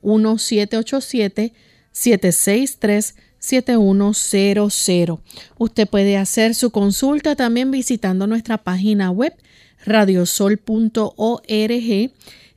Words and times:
1787 0.02 1.52
763 1.92 3.14
7100. 3.38 5.20
Usted 5.56 5.88
puede 5.88 6.16
hacer 6.16 6.56
su 6.56 6.70
consulta 6.70 7.36
también 7.36 7.70
visitando 7.70 8.26
nuestra 8.26 8.58
página 8.58 9.12
web 9.12 9.36
radiosol.org 9.86 10.60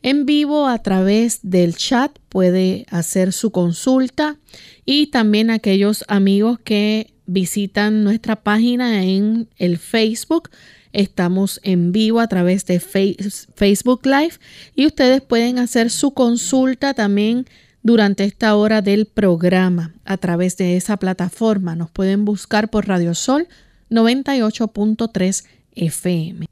en 0.09 0.25
vivo 0.25 0.67
a 0.67 0.81
través 0.81 1.41
del 1.43 1.75
chat 1.75 2.17
puede 2.29 2.85
hacer 2.89 3.33
su 3.33 3.51
consulta 3.51 4.37
y 4.85 5.07
también 5.07 5.49
aquellos 5.49 6.05
amigos 6.07 6.59
que 6.63 7.13
visitan 7.25 8.05
nuestra 8.05 8.37
página 8.37 9.03
en 9.03 9.49
el 9.57 9.77
Facebook. 9.77 10.49
Estamos 10.93 11.59
en 11.61 11.91
vivo 11.91 12.21
a 12.21 12.27
través 12.27 12.65
de 12.65 12.79
Facebook 12.79 14.05
Live 14.05 14.35
y 14.75 14.85
ustedes 14.85 15.21
pueden 15.21 15.59
hacer 15.59 15.89
su 15.89 16.13
consulta 16.13 16.93
también 16.93 17.45
durante 17.83 18.23
esta 18.23 18.55
hora 18.55 18.81
del 18.81 19.07
programa 19.07 19.93
a 20.05 20.15
través 20.15 20.55
de 20.55 20.77
esa 20.77 20.95
plataforma. 20.95 21.75
Nos 21.75 21.91
pueden 21.91 22.23
buscar 22.23 22.69
por 22.69 22.87
Radio 22.87 23.13
Sol 23.13 23.49
98.3 23.89 25.43
FM. 25.75 26.47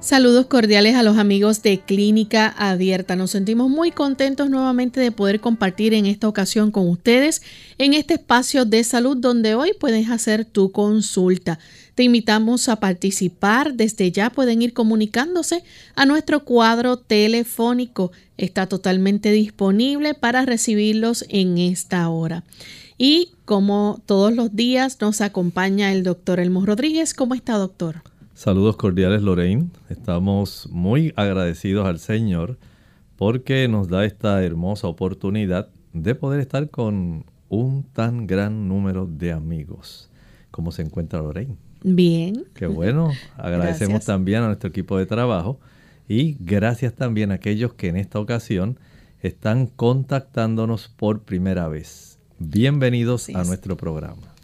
Saludos 0.00 0.46
cordiales 0.46 0.94
a 0.94 1.02
los 1.02 1.18
amigos 1.18 1.60
de 1.62 1.80
Clínica 1.80 2.54
Abierta. 2.56 3.16
Nos 3.16 3.32
sentimos 3.32 3.68
muy 3.68 3.90
contentos 3.90 4.48
nuevamente 4.48 5.00
de 5.00 5.10
poder 5.10 5.40
compartir 5.40 5.92
en 5.92 6.06
esta 6.06 6.28
ocasión 6.28 6.70
con 6.70 6.88
ustedes 6.88 7.42
en 7.78 7.94
este 7.94 8.14
espacio 8.14 8.64
de 8.64 8.84
salud 8.84 9.16
donde 9.16 9.56
hoy 9.56 9.72
puedes 9.78 10.08
hacer 10.08 10.44
tu 10.44 10.70
consulta. 10.70 11.58
Te 11.96 12.04
invitamos 12.04 12.68
a 12.68 12.76
participar. 12.76 13.74
Desde 13.74 14.12
ya 14.12 14.30
pueden 14.30 14.62
ir 14.62 14.72
comunicándose 14.72 15.64
a 15.96 16.06
nuestro 16.06 16.44
cuadro 16.44 16.96
telefónico. 16.96 18.12
Está 18.36 18.68
totalmente 18.68 19.32
disponible 19.32 20.14
para 20.14 20.46
recibirlos 20.46 21.24
en 21.28 21.58
esta 21.58 22.08
hora. 22.08 22.44
Y 22.98 23.32
como 23.44 24.00
todos 24.06 24.32
los 24.32 24.54
días 24.54 24.98
nos 25.00 25.20
acompaña 25.20 25.92
el 25.92 26.04
doctor 26.04 26.38
Elmo 26.38 26.64
Rodríguez. 26.64 27.14
¿Cómo 27.14 27.34
está, 27.34 27.54
doctor? 27.54 28.02
Saludos 28.38 28.76
cordiales 28.76 29.20
Lorraine. 29.22 29.68
Estamos 29.88 30.68
muy 30.70 31.12
agradecidos 31.16 31.88
al 31.88 31.98
Señor 31.98 32.56
porque 33.16 33.66
nos 33.66 33.88
da 33.88 34.04
esta 34.04 34.40
hermosa 34.44 34.86
oportunidad 34.86 35.70
de 35.92 36.14
poder 36.14 36.38
estar 36.38 36.70
con 36.70 37.24
un 37.48 37.82
tan 37.82 38.28
gran 38.28 38.68
número 38.68 39.08
de 39.08 39.32
amigos. 39.32 40.08
¿Cómo 40.52 40.70
se 40.70 40.82
encuentra 40.82 41.18
Lorraine? 41.18 41.56
Bien. 41.82 42.44
Qué 42.54 42.68
bueno. 42.68 43.10
Agradecemos 43.36 44.04
también 44.04 44.44
a 44.44 44.46
nuestro 44.46 44.68
equipo 44.68 44.96
de 44.98 45.06
trabajo 45.06 45.58
y 46.06 46.36
gracias 46.38 46.94
también 46.94 47.32
a 47.32 47.34
aquellos 47.34 47.74
que 47.74 47.88
en 47.88 47.96
esta 47.96 48.20
ocasión 48.20 48.78
están 49.20 49.66
contactándonos 49.66 50.86
por 50.86 51.22
primera 51.22 51.66
vez. 51.66 52.20
Bienvenidos 52.38 53.30
a 53.30 53.42
nuestro 53.42 53.76
programa. 53.76 54.37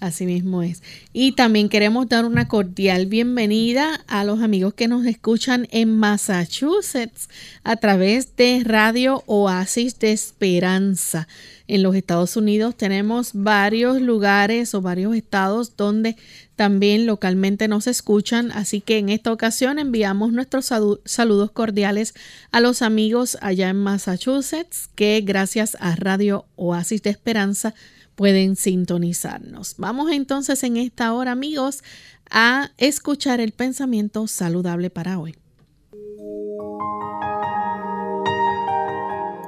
Así 0.00 0.26
mismo 0.26 0.62
es. 0.62 0.82
Y 1.12 1.32
también 1.32 1.68
queremos 1.68 2.08
dar 2.08 2.24
una 2.24 2.46
cordial 2.46 3.06
bienvenida 3.06 4.04
a 4.06 4.22
los 4.22 4.40
amigos 4.42 4.74
que 4.74 4.86
nos 4.86 5.04
escuchan 5.06 5.66
en 5.72 5.98
Massachusetts 5.98 7.28
a 7.64 7.74
través 7.74 8.36
de 8.36 8.62
Radio 8.64 9.24
Oasis 9.26 9.98
de 9.98 10.12
Esperanza. 10.12 11.26
En 11.66 11.82
los 11.82 11.96
Estados 11.96 12.36
Unidos 12.36 12.76
tenemos 12.76 13.30
varios 13.34 14.00
lugares 14.00 14.72
o 14.72 14.80
varios 14.80 15.16
estados 15.16 15.76
donde 15.76 16.14
también 16.54 17.04
localmente 17.04 17.66
nos 17.66 17.88
escuchan, 17.88 18.52
así 18.52 18.80
que 18.80 18.98
en 18.98 19.08
esta 19.08 19.32
ocasión 19.32 19.80
enviamos 19.80 20.32
nuestros 20.32 20.72
saludos 21.04 21.50
cordiales 21.50 22.14
a 22.52 22.60
los 22.60 22.82
amigos 22.82 23.36
allá 23.40 23.68
en 23.68 23.76
Massachusetts 23.76 24.88
que 24.94 25.20
gracias 25.24 25.76
a 25.80 25.96
Radio 25.96 26.46
Oasis 26.54 27.02
de 27.02 27.10
Esperanza 27.10 27.74
pueden 28.18 28.56
sintonizarnos. 28.56 29.76
Vamos 29.78 30.10
entonces 30.10 30.64
en 30.64 30.76
esta 30.76 31.14
hora, 31.14 31.30
amigos, 31.30 31.84
a 32.28 32.70
escuchar 32.76 33.40
el 33.40 33.52
pensamiento 33.52 34.26
saludable 34.26 34.90
para 34.90 35.20
hoy. 35.20 35.36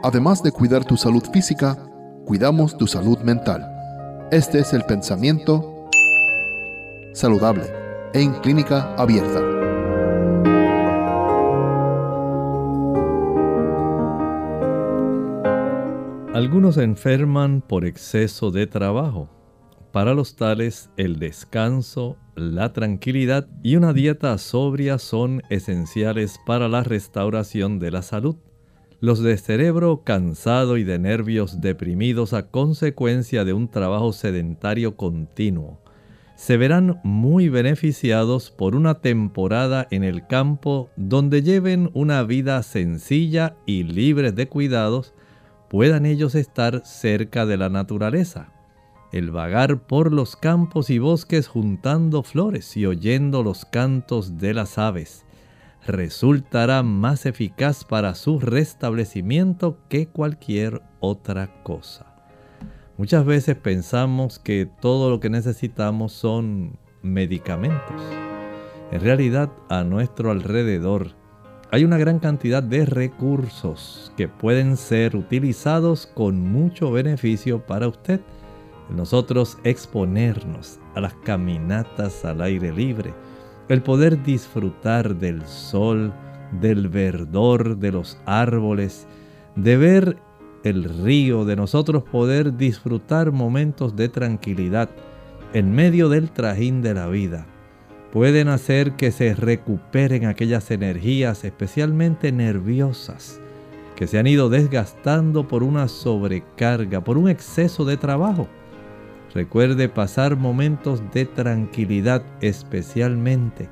Además 0.05 0.45
de 0.45 0.53
cuidar 0.53 0.85
tu 0.85 0.97
salud 0.97 1.25
física, 1.33 1.77
cuidamos 2.25 2.79
tu 2.79 2.87
salud 2.87 3.19
mental. 3.19 3.69
Este 4.31 4.61
es 4.61 4.73
el 4.73 4.85
pensamiento 4.85 5.89
saludable 7.13 7.65
en 8.15 8.33
clínica 8.35 8.95
abierta. 8.95 9.60
Algunos 16.33 16.77
enferman 16.77 17.61
por 17.61 17.85
exceso 17.85 18.53
de 18.53 18.69
trabajo. 18.69 19.29
Para 19.91 20.15
los 20.15 20.37
tales, 20.37 20.89
el 20.97 21.19
descanso, 21.19 22.19
la 22.37 22.73
tranquilidad 22.73 23.49
y 23.65 23.75
una 23.75 23.93
dieta 23.93 24.39
sobria 24.39 24.99
son 24.99 25.43
esenciales 25.51 26.39
para 26.47 26.69
la 26.69 26.85
restauración 26.85 27.81
de 27.81 27.91
la 27.91 28.03
salud. 28.03 28.37
Los 29.01 29.25
de 29.25 29.37
cerebro 29.39 30.03
cansado 30.05 30.77
y 30.77 30.85
de 30.85 31.01
nervios 31.01 31.61
deprimidos 31.61 32.33
a 32.33 32.49
consecuencia 32.49 33.45
de 33.45 33.53
un 33.53 33.69
trabajo 33.69 34.13
sedentario 34.13 34.97
continuo 34.97 35.81
se 36.41 36.57
verán 36.57 36.99
muy 37.05 37.51
beneficiados 37.51 38.51
por 38.51 38.75
una 38.75 39.03
temporada 39.03 39.87
en 39.91 40.05
el 40.05 40.27
campo 40.27 40.89
donde 40.97 41.43
lleven 41.43 41.91
una 41.93 42.23
vida 42.23 42.63
sencilla 42.63 43.57
y 43.67 43.83
libre 43.83 44.33
de 44.33 44.49
cuidados 44.49 45.13
puedan 45.71 46.05
ellos 46.05 46.35
estar 46.35 46.83
cerca 46.85 47.47
de 47.47 47.57
la 47.57 47.69
naturaleza. 47.69 48.53
El 49.13 49.31
vagar 49.31 49.87
por 49.87 50.13
los 50.13 50.35
campos 50.35 50.91
y 50.91 50.99
bosques 50.99 51.47
juntando 51.47 52.25
flores 52.25 52.77
y 52.77 52.87
oyendo 52.87 53.45
los 53.45 53.65
cantos 53.65 54.37
de 54.39 54.53
las 54.53 54.79
aves 54.79 55.25
resultará 55.87 56.83
más 56.83 57.25
eficaz 57.25 57.85
para 57.85 58.17
su 58.17 58.41
restablecimiento 58.41 59.79
que 59.89 60.09
cualquier 60.09 60.83
otra 60.99 61.63
cosa. 61.63 62.07
Muchas 62.99 63.25
veces 63.25 63.55
pensamos 63.55 64.41
que 64.41 64.69
todo 64.81 65.09
lo 65.09 65.21
que 65.21 65.31
necesitamos 65.31 66.13
son 66.13 66.79
medicamentos. 67.01 68.03
En 68.91 69.01
realidad, 69.01 69.51
a 69.69 69.85
nuestro 69.85 70.33
alrededor 70.33 71.20
hay 71.73 71.85
una 71.85 71.99
gran 71.99 72.19
cantidad 72.19 72.63
de 72.63 72.85
recursos 72.85 74.13
que 74.17 74.27
pueden 74.27 74.77
ser 74.77 75.15
utilizados 75.15 76.07
con 76.07 76.41
mucho 76.41 76.91
beneficio 76.91 77.65
para 77.65 77.87
usted. 77.87 78.21
Nosotros 78.89 79.57
exponernos 79.63 80.81
a 80.97 81.01
las 81.01 81.15
caminatas 81.15 82.25
al 82.25 82.43
aire 82.43 82.73
libre, 82.73 83.15
el 83.69 83.83
poder 83.83 84.21
disfrutar 84.25 85.15
del 85.15 85.47
sol, 85.47 86.13
del 86.61 86.89
verdor 86.89 87.77
de 87.79 87.93
los 87.93 88.19
árboles, 88.27 89.07
de 89.55 89.77
ver 89.77 90.17
el 90.65 90.85
río, 91.05 91.45
de 91.45 91.55
nosotros 91.55 92.03
poder 92.03 92.57
disfrutar 92.57 93.31
momentos 93.31 93.95
de 93.95 94.09
tranquilidad 94.09 94.91
en 95.53 95.73
medio 95.73 96.09
del 96.09 96.33
trajín 96.33 96.83
de 96.83 96.95
la 96.95 97.07
vida, 97.07 97.47
pueden 98.13 98.49
hacer 98.49 98.93
que 98.93 99.11
se 99.13 99.35
recuperen 99.35 100.27
aquellas 100.27 100.71
energías 100.71 101.45
especialmente 101.45 102.33
nerviosas 102.33 103.41
que 103.97 104.07
se 104.07 104.19
han 104.19 104.27
ido 104.27 104.49
desgastando 104.49 105.47
por 105.47 105.63
una 105.63 105.87
sobrecarga, 105.87 107.05
por 107.05 107.19
un 107.19 107.29
exceso 107.29 107.85
de 107.85 107.99
trabajo. 107.99 108.49
Recuerde 109.35 109.89
pasar 109.89 110.37
momentos 110.37 111.03
de 111.13 111.27
tranquilidad 111.27 112.23
especialmente 112.41 113.69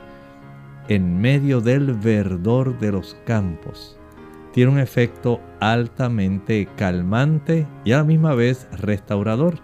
en 0.88 1.20
medio 1.20 1.61
del 1.61 1.94
verdor 1.94 2.79
de 2.79 2.93
los 2.93 3.17
campos 3.25 3.99
tiene 4.52 4.73
un 4.73 4.81
efecto 4.81 5.41
altamente 5.61 6.69
calmante 6.76 7.67
y 7.84 7.93
a 7.93 7.99
la 7.99 8.05
misma 8.05 8.34
vez 8.34 8.67
restaurador. 8.73 9.61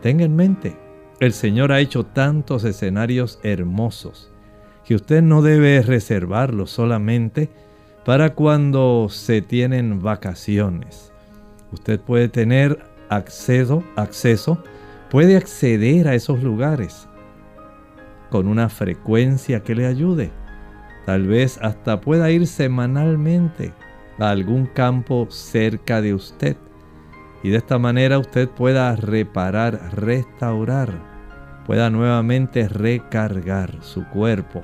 Tenga 0.00 0.24
en 0.24 0.36
mente, 0.36 0.76
el 1.22 1.32
Señor 1.32 1.70
ha 1.70 1.78
hecho 1.78 2.04
tantos 2.04 2.64
escenarios 2.64 3.38
hermosos 3.44 4.32
que 4.84 4.96
usted 4.96 5.22
no 5.22 5.40
debe 5.40 5.80
reservarlos 5.80 6.72
solamente 6.72 7.48
para 8.04 8.34
cuando 8.34 9.06
se 9.08 9.40
tienen 9.40 10.02
vacaciones. 10.02 11.12
Usted 11.70 12.00
puede 12.00 12.28
tener 12.28 12.84
acceso, 13.08 13.84
acceso, 13.94 14.64
puede 15.10 15.36
acceder 15.36 16.08
a 16.08 16.16
esos 16.16 16.42
lugares 16.42 17.06
con 18.28 18.48
una 18.48 18.68
frecuencia 18.68 19.62
que 19.62 19.76
le 19.76 19.86
ayude. 19.86 20.32
Tal 21.06 21.28
vez 21.28 21.56
hasta 21.62 22.00
pueda 22.00 22.32
ir 22.32 22.48
semanalmente 22.48 23.72
a 24.18 24.30
algún 24.30 24.66
campo 24.66 25.28
cerca 25.30 26.02
de 26.02 26.14
usted 26.14 26.56
y 27.44 27.50
de 27.50 27.58
esta 27.58 27.78
manera 27.78 28.18
usted 28.18 28.48
pueda 28.48 28.96
reparar, 28.96 29.94
restaurar, 29.94 31.11
pueda 31.66 31.90
nuevamente 31.90 32.68
recargar 32.68 33.82
su 33.82 34.04
cuerpo 34.08 34.62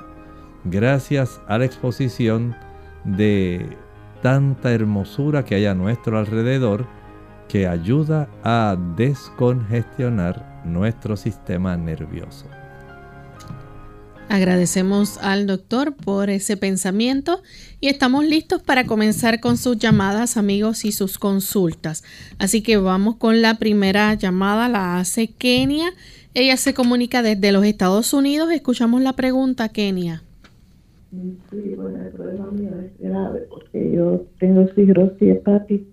gracias 0.65 1.41
a 1.47 1.59
la 1.59 1.65
exposición 1.65 2.57
de 3.05 3.77
tanta 4.23 4.73
hermosura 4.73 5.45
que 5.45 5.55
hay 5.55 5.67
a 5.67 5.75
nuestro 5.75 6.19
alrededor 6.19 6.87
que 7.49 7.67
ayuda 7.67 8.29
a 8.45 8.77
descongestionar 8.97 10.63
nuestro 10.65 11.17
sistema 11.17 11.77
nervioso. 11.77 12.47
Agradecemos 14.29 15.17
al 15.19 15.47
doctor 15.47 15.97
por 15.97 16.29
ese 16.29 16.59
pensamiento 16.59 17.43
y 17.81 17.89
estamos 17.89 18.27
listos 18.27 18.63
para 18.63 18.85
comenzar 18.85 19.41
con 19.41 19.57
sus 19.57 19.79
llamadas 19.79 20.37
amigos 20.37 20.85
y 20.85 20.93
sus 20.93 21.19
consultas. 21.19 22.05
Así 22.39 22.61
que 22.61 22.77
vamos 22.77 23.17
con 23.17 23.41
la 23.41 23.55
primera 23.55 24.13
llamada, 24.13 24.69
la 24.69 24.99
hace 24.99 25.29
Kenia. 25.29 25.95
Ella 26.35 26.57
se 26.57 26.75
comunica 26.75 27.23
desde 27.23 27.53
los 27.53 27.65
Estados 27.65 28.13
Unidos. 28.13 28.51
Escuchamos 28.53 29.01
la 29.01 29.15
pregunta, 29.15 29.69
Kenia. 29.71 30.23
Sí, 31.11 31.75
bueno, 31.75 32.03
el 32.03 32.13
problema 32.13 32.51
mío 32.51 32.71
es 32.81 32.99
grave 32.99 33.41
porque 33.49 33.93
yo 33.93 34.27
tengo 34.39 34.67
cirrosis 34.75 35.37
hepática 35.37 35.85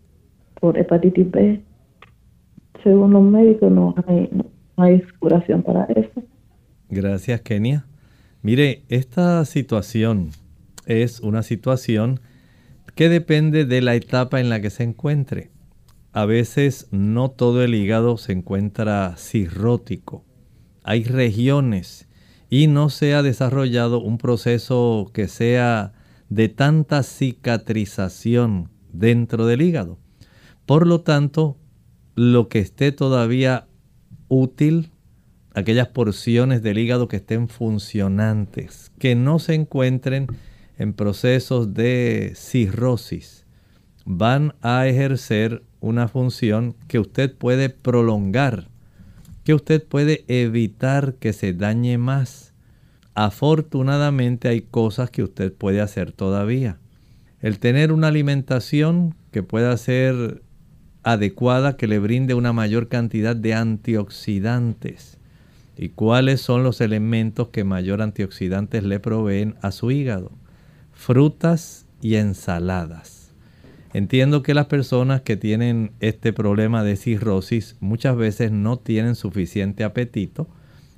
por 0.60 0.78
hepatitis 0.78 1.32
B. 1.32 1.62
Según 2.84 3.14
los 3.14 3.24
médicos 3.24 3.72
no 3.72 3.96
hay, 4.08 4.30
no 4.32 4.84
hay 4.84 5.02
curación 5.20 5.64
para 5.64 5.86
eso. 5.86 6.22
Gracias, 6.90 7.42
Kenia. 7.42 7.86
Mire, 8.42 8.84
esta 8.90 9.44
situación 9.46 10.30
es 10.86 11.20
una 11.22 11.44
situación 11.44 12.20
que 12.94 13.10
depende 13.10 13.66
de 13.66 13.82
la 13.82 13.96
etapa 13.96 14.40
en 14.40 14.50
la 14.50 14.62
que 14.62 14.70
se 14.70 14.84
encuentre. 14.84 15.50
A 16.15 16.23
veces 16.23 16.88
no 16.91 17.29
todo 17.29 17.62
el 17.62 17.75
hígado 17.75 18.15
se 18.15 18.31
encuentra 18.31 19.17
cirrótico. 19.17 20.23
Hay 20.81 21.03
regiones 21.03 22.07
y 22.50 22.67
no 22.67 22.89
se 22.89 23.13
ha 23.13 23.21
desarrollado 23.21 24.00
un 24.00 24.17
proceso 24.17 25.12
que 25.13 25.27
sea 25.27 25.91
de 26.29 26.47
tanta 26.47 27.03
cicatrización 27.03 28.69
dentro 28.94 29.45
del 29.45 29.62
hígado. 29.62 30.00
Por 30.65 30.88
lo 30.88 31.01
tanto, 31.01 31.57
lo 32.15 32.47
que 32.47 32.59
esté 32.59 32.94
todavía 32.94 33.67
útil 34.29 34.94
aquellas 35.53 35.89
porciones 35.89 36.63
del 36.63 36.77
hígado 36.77 37.09
que 37.09 37.17
estén 37.17 37.50
funcionantes, 37.50 38.89
que 39.00 39.15
no 39.15 39.38
se 39.38 39.56
encuentren 39.56 40.27
en 40.77 40.94
procesos 40.94 41.73
de 41.73 42.31
cirrosis, 42.38 43.44
van 44.06 44.54
a 44.62 44.88
ejercer 44.88 45.63
una 45.81 46.07
función 46.07 46.75
que 46.88 47.00
usted 47.00 47.36
puede 47.36 47.69
prolongar, 47.69 48.68
que 49.44 49.54
usted 49.54 49.84
puede 49.84 50.24
evitar 50.28 51.16
que 51.16 51.34
se 51.34 51.54
dañe 51.54 51.98
más. 51.98 52.54
Afortunadamente 53.13 54.48
hay 54.48 54.62
cosas 54.62 55.10
que 55.10 55.24
usted 55.24 55.54
puede 55.54 55.81
hacer 55.81 56.12
todavía. 56.12 56.78
El 57.42 57.60
tener 57.60 57.92
una 57.92 58.07
alimentación 58.07 59.16
que 59.31 59.44
pueda 59.44 59.75
ser 59.78 60.42
adecuada, 61.04 61.78
que 61.78 61.88
le 61.88 62.00
brinde 62.00 62.34
una 62.34 62.54
mayor 62.54 62.88
cantidad 62.88 63.36
de 63.36 63.54
antioxidantes, 63.54 65.19
¿Y 65.78 65.90
cuáles 65.90 66.42
son 66.42 66.63
los 66.63 66.80
elementos 66.80 67.50
que 67.50 67.63
mayor 67.63 68.01
antioxidantes 68.01 68.84
le 68.84 69.00
proveen 69.00 69.56
a 69.62 69.72
su 69.72 69.92
hígado? 69.92 70.31
Frutas 70.94 71.86
y 72.01 72.16
ensaladas. 72.16 73.14
Entiendo 73.95 74.44
que 74.44 74.53
las 74.53 74.65
personas 74.65 75.21
que 75.21 75.38
tienen 75.38 75.94
este 76.01 76.33
problema 76.33 76.83
de 76.83 76.97
cirrosis 76.97 77.77
muchas 77.80 78.18
veces 78.18 78.51
no 78.51 78.77
tienen 78.77 79.15
suficiente 79.15 79.86
apetito 79.86 80.50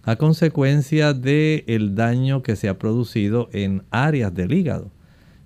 a 0.01 0.15
consecuencia 0.15 1.13
del 1.13 1.63
el 1.67 1.93
daño 1.93 2.41
que 2.41 2.55
se 2.55 2.69
ha 2.69 2.79
producido 2.79 3.49
en 3.53 3.83
áreas 3.91 4.33
del 4.33 4.51
hígado. 4.51 4.89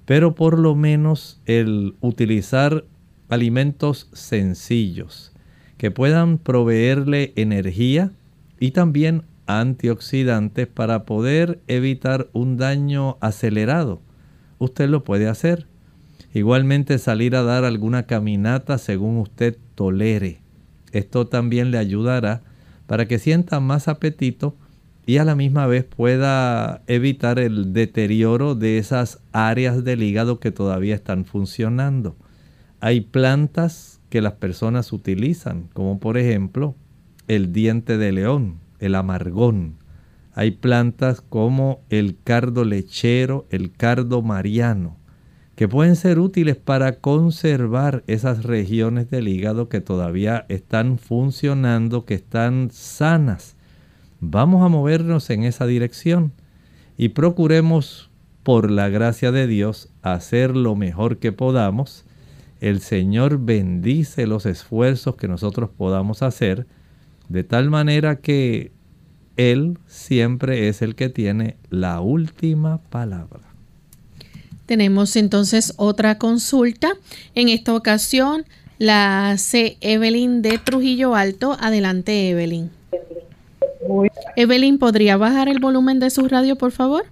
Pero 0.06 0.33
por 0.33 0.57
lo 0.57 0.75
menos 0.75 1.42
el 1.45 1.95
utilizar 2.00 2.86
alimentos 3.27 4.07
sencillos 4.13 5.33
que 5.78 5.92
puedan 5.92 6.37
proveerle 6.37 7.33
energía, 7.35 8.14
y 8.61 8.71
también 8.71 9.23
antioxidantes 9.45 10.68
para 10.68 11.04
poder 11.04 11.59
evitar 11.68 12.30
un 12.31 12.56
daño 12.56 13.18
acelerado. 13.19 14.02
Usted 14.57 14.87
lo 14.87 15.04
puede 15.04 15.28
hacer. 15.28 15.68
Igualmente 16.33 16.97
salir 16.97 17.35
a 17.35 17.44
dar 17.44 17.66
alguna 17.66 18.04
caminata 18.04 18.78
según 18.78 19.18
usted 19.18 19.57
tolere. 19.76 20.42
Esto 20.92 21.28
también 21.28 21.71
le 21.71 21.78
ayudará 21.78 22.42
para 22.88 23.07
que 23.07 23.19
sienta 23.19 23.59
más 23.59 23.88
apetito 23.88 24.56
y 25.06 25.18
a 25.18 25.26
la 25.26 25.35
misma 25.35 25.68
vez 25.68 25.83
pueda 25.83 26.83
evitar 26.88 27.40
el 27.40 27.73
deterioro 27.73 28.56
de 28.56 28.78
esas 28.78 29.19
áreas 29.31 29.83
del 29.83 30.04
hígado 30.04 30.40
que 30.40 30.52
todavía 30.52 30.95
están 30.95 31.26
funcionando. 31.26 32.16
Hay 32.80 33.02
plantas 33.02 34.00
que 34.09 34.21
las 34.21 34.33
personas 34.33 34.94
utilizan, 34.94 35.69
como 35.73 36.00
por 36.00 36.18
ejemplo 36.18 36.76
el 37.28 37.52
diente 37.54 37.97
de 37.97 38.11
león, 38.11 38.59
el 38.80 38.95
amargón. 38.95 39.76
Hay 40.33 40.52
plantas 40.52 41.21
como 41.21 41.81
el 41.90 42.18
cardo 42.23 42.64
lechero, 42.64 43.47
el 43.50 43.71
cardo 43.71 44.21
mariano, 44.21 44.97
que 45.56 45.68
pueden 45.68 45.96
ser 45.96 46.20
útiles 46.20 46.56
para 46.56 47.00
conservar 47.00 48.04
esas 48.08 48.44
regiones 48.44 49.10
del 49.10 49.28
hígado 49.28 49.70
que 49.70 49.81
todavía 49.81 50.46
están 50.50 50.98
funcionando, 50.98 52.06
que 52.06 52.16
están 52.16 52.70
sanas. 52.72 53.56
Vamos 54.20 54.64
a 54.64 54.70
movernos 54.70 55.30
en 55.30 55.44
esa 55.44 55.66
dirección 55.66 56.31
y 56.98 57.10
procuremos, 57.10 58.10
por 58.44 58.72
la 58.72 58.90
gracia 58.90 59.31
de 59.31 59.46
Dios, 59.46 59.90
hacer 60.02 60.56
lo 60.56 60.76
mejor 60.76 61.18
que 61.18 61.31
podamos. 61.31 62.06
El 62.60 62.80
Señor 62.80 63.40
bendice 63.40 64.26
los 64.26 64.46
esfuerzos 64.46 65.16
que 65.16 65.28
nosotros 65.28 65.70
podamos 65.76 66.24
hacer 66.24 66.66
de 67.30 67.44
tal 67.44 67.70
manera 67.70 68.18
que 68.18 68.72
Él 69.38 69.78
siempre 69.86 70.68
es 70.68 70.81
el 70.81 70.96
que 70.96 71.10
tiene 71.10 71.58
la 71.70 72.02
última 72.02 72.80
palabra. 72.90 73.51
Tenemos 74.71 75.18
entonces 75.18 75.73
otra 75.75 76.18
consulta. 76.18 76.94
En 77.35 77.49
esta 77.49 77.75
ocasión 77.75 78.45
la 78.78 79.31
hace 79.31 79.75
Evelyn 79.81 80.42
de 80.42 80.59
Trujillo 80.59 81.13
Alto. 81.13 81.57
Adelante, 81.59 82.30
Evelyn. 82.30 82.69
Evelyn, 84.37 84.80
¿podría 84.80 85.18
bajar 85.18 85.49
el 85.49 85.59
volumen 85.59 85.99
de 85.99 86.09
su 86.09 86.25
radio, 86.25 86.56
por 86.56 86.71
favor? 86.71 87.04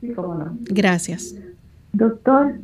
Sí, 0.00 0.08
cómo 0.08 0.34
no. 0.34 0.58
Gracias. 0.62 1.36
Doctor, 1.92 2.54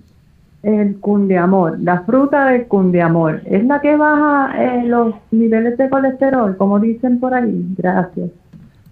el 0.65 0.97
cundiamor, 0.97 1.79
la 1.81 2.01
fruta 2.01 2.47
del 2.47 2.67
cundiamor, 2.67 3.41
¿es 3.45 3.65
la 3.65 3.81
que 3.81 3.95
baja 3.95 4.53
eh, 4.61 4.85
los 4.85 5.15
niveles 5.31 5.79
de 5.79 5.89
colesterol, 5.89 6.57
como 6.57 6.81
dicen 6.81 7.21
por 7.21 7.35
ahí? 7.35 7.67
Gracias. 7.79 8.31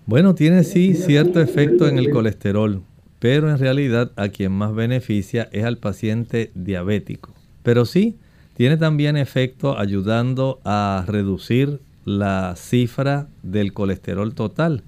Bueno, 0.06 0.37
tiene 0.37 0.62
sí 0.62 0.94
cierto 0.94 1.40
efecto 1.40 1.88
en 1.88 1.99
el 1.99 2.11
colesterol. 2.11 2.80
Pero 3.23 3.49
en 3.49 3.59
realidad 3.59 4.11
a 4.17 4.31
quien 4.31 4.50
más 4.50 4.75
beneficia 4.75 5.49
es 5.52 5.64
al 5.64 5.79
paciente 5.79 6.50
diabético. 6.57 7.33
Pero 7.62 7.85
sí, 7.85 8.19
tiene 8.55 8.76
también 8.76 9.17
efecto 9.17 9.79
ayudando 9.79 10.61
a 10.64 11.05
reducir 11.07 11.81
la 12.05 12.55
cifra 12.57 13.29
del 13.45 13.75
colesterol 13.75 14.35
total. 14.35 14.83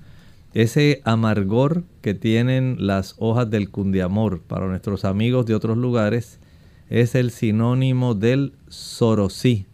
Ese 0.53 1.01
amargor 1.05 1.85
que 2.01 2.15
tienen 2.15 2.77
las 2.81 3.15
hojas 3.19 3.49
del 3.51 3.71
cundiamor 3.71 4.41
para 4.41 4.67
nuestros 4.67 5.05
amigos 5.05 5.47
de 5.47 5.55
otros 5.55 5.79
lugares 5.79 6.41
es 6.91 7.15
el 7.15 7.31
sinónimo 7.31 8.17
del 8.17 8.55
sorosí. 8.67 9.67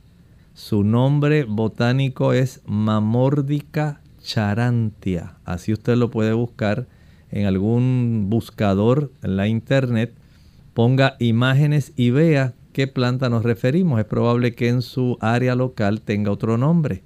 Su 0.53 0.85
nombre 0.85 1.45
botánico 1.45 2.35
es 2.35 2.61
Mamórdica 2.67 4.03
charantia. 4.23 5.39
Así 5.47 5.73
usted 5.73 5.97
lo 5.97 6.11
puede 6.11 6.35
buscar 6.35 6.89
en 7.31 7.47
algún 7.47 8.27
buscador 8.29 9.13
en 9.23 9.37
la 9.37 9.49
internet, 9.49 10.15
ponga 10.75 11.17
imágenes 11.19 11.93
y 11.97 12.11
vea 12.11 12.55
qué 12.73 12.87
planta 12.87 13.29
nos 13.29 13.45
referimos. 13.45 14.01
Es 14.01 14.07
probable 14.07 14.55
que 14.55 14.69
en 14.69 14.83
su 14.83 15.19
área 15.21 15.55
local 15.55 16.01
tenga 16.03 16.31
otro 16.31 16.57
nombre. 16.57 17.03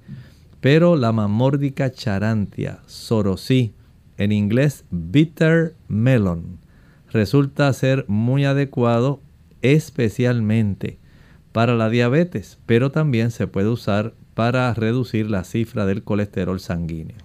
Pero 0.61 0.95
la 0.95 1.11
mamórdica 1.11 1.91
charantia, 1.91 2.79
sorosí, 2.87 3.73
en 4.17 4.31
inglés 4.31 4.85
bitter 4.89 5.75
melon, 5.87 6.59
resulta 7.11 7.71
ser 7.73 8.05
muy 8.07 8.45
adecuado 8.45 9.19
especialmente 9.61 10.99
para 11.51 11.75
la 11.75 11.89
diabetes, 11.89 12.59
pero 12.65 12.91
también 12.91 13.31
se 13.31 13.47
puede 13.47 13.69
usar 13.69 14.13
para 14.33 14.73
reducir 14.73 15.29
la 15.29 15.43
cifra 15.43 15.85
del 15.85 16.03
colesterol 16.03 16.59
sanguíneo. 16.59 17.17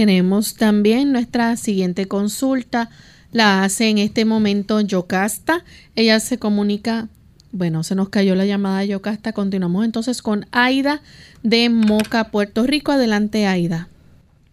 Tenemos 0.00 0.54
también 0.54 1.12
nuestra 1.12 1.56
siguiente 1.56 2.08
consulta. 2.08 2.88
La 3.32 3.62
hace 3.62 3.90
en 3.90 3.98
este 3.98 4.24
momento 4.24 4.80
Yocasta. 4.80 5.62
Ella 5.94 6.20
se 6.20 6.38
comunica, 6.38 7.08
bueno, 7.52 7.82
se 7.82 7.94
nos 7.94 8.08
cayó 8.08 8.34
la 8.34 8.46
llamada 8.46 8.80
de 8.80 8.88
Yocasta. 8.88 9.34
Continuamos 9.34 9.84
entonces 9.84 10.22
con 10.22 10.46
Aida 10.52 11.02
de 11.42 11.68
Moca, 11.68 12.30
Puerto 12.30 12.62
Rico. 12.62 12.92
Adelante, 12.92 13.44
Aida. 13.44 13.88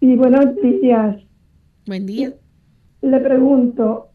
Sí, 0.02 0.18
buenos 0.18 0.48
días. 0.62 1.16
Buen 1.86 2.06
día. 2.06 2.34
Le 3.02 3.20
pregunto, 3.22 4.10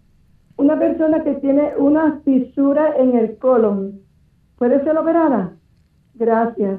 una 0.59 0.79
persona 0.79 1.25
que 1.25 1.33
tiene 1.37 1.71
una 1.79 2.21
fisura 2.27 2.95
en 2.99 3.17
el 3.17 3.39
colon, 3.39 4.03
¿puede 4.59 4.85
ser 4.85 4.99
operada? 4.99 5.57
Gracias. 6.13 6.79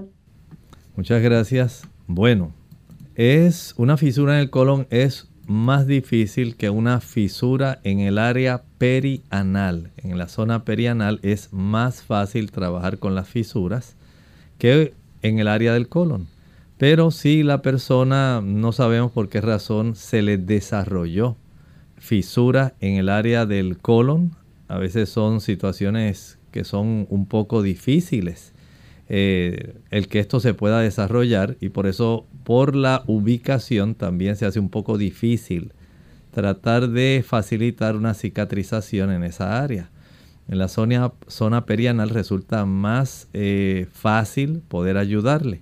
Muchas 0.96 1.24
gracias. 1.24 1.90
Bueno, 2.06 2.52
es 3.16 3.76
una 3.78 3.98
fisura 3.98 4.34
en 4.34 4.40
el 4.40 4.50
colon 4.50 4.88
es 4.90 5.30
más 5.46 5.86
difícil 5.86 6.56
que 6.56 6.70
una 6.70 7.00
fisura 7.00 7.80
en 7.84 8.00
el 8.00 8.18
área 8.18 8.64
perianal. 8.78 9.92
En 9.98 10.18
la 10.18 10.28
zona 10.28 10.64
perianal 10.66 11.20
es 11.22 11.52
más 11.52 12.02
fácil 12.02 12.52
trabajar 12.52 12.98
con 12.98 13.14
las 13.14 13.28
fisuras 13.28 13.96
que 14.58 14.94
en 15.22 15.40
el 15.40 15.48
área 15.48 15.74
del 15.74 15.90
colon. 15.90 16.28
Pero 16.78 17.12
si 17.12 17.44
la 17.44 17.62
persona 17.62 18.42
no 18.44 18.72
sabemos 18.72 19.12
por 19.12 19.30
qué 19.30 19.42
razón 19.42 19.96
se 19.96 20.22
le 20.22 20.38
desarrolló 20.38 21.38
fisura 21.98 22.74
en 22.80 22.96
el 22.96 23.10
área 23.10 23.46
del 23.46 23.78
colon, 23.78 24.32
a 24.68 24.78
veces 24.78 25.10
son 25.10 25.40
situaciones 25.40 26.40
que 26.52 26.64
son 26.64 27.06
un 27.10 27.28
poco 27.28 27.62
difíciles 27.62 28.54
eh, 29.10 29.76
el 29.92 30.08
que 30.08 30.20
esto 30.20 30.40
se 30.40 30.54
pueda 30.54 30.80
desarrollar 30.80 31.58
y 31.60 31.70
por 31.70 31.88
eso 31.88 32.26
por 32.44 32.76
la 32.76 33.04
ubicación 33.08 33.96
también 33.96 34.36
se 34.36 34.46
hace 34.46 34.60
un 34.60 34.70
poco 34.70 34.98
difícil 34.98 35.74
tratar 36.32 36.90
de 36.90 37.24
facilitar 37.26 37.96
una 37.96 38.14
cicatrización 38.14 39.12
en 39.12 39.24
esa 39.24 39.62
área. 39.62 39.90
En 40.48 40.58
la 40.58 40.68
zona, 40.68 41.66
perianal 41.66 42.10
resulta 42.10 42.66
más 42.66 43.28
eh, 43.34 43.88
fácil 43.94 44.62
poder 44.68 44.98
ayudarle. 44.98 45.62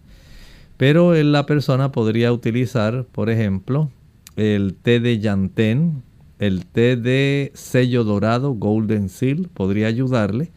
Pero 0.77 1.13
la 1.13 1.45
persona 1.45 1.91
podría 1.91 2.33
utilizar, 2.33 3.05
por 3.11 3.29
ejemplo, 3.29 3.91
el 4.37 4.73
té 4.73 4.99
de 4.99 5.19
llantén, 5.19 6.03
el 6.39 6.65
té 6.65 6.95
de 6.95 7.51
sello 7.53 8.03
dorado, 8.03 8.53
golden 8.53 9.09
seal, 9.09 9.49
podría 9.53 9.87
ayudarle 9.87 10.51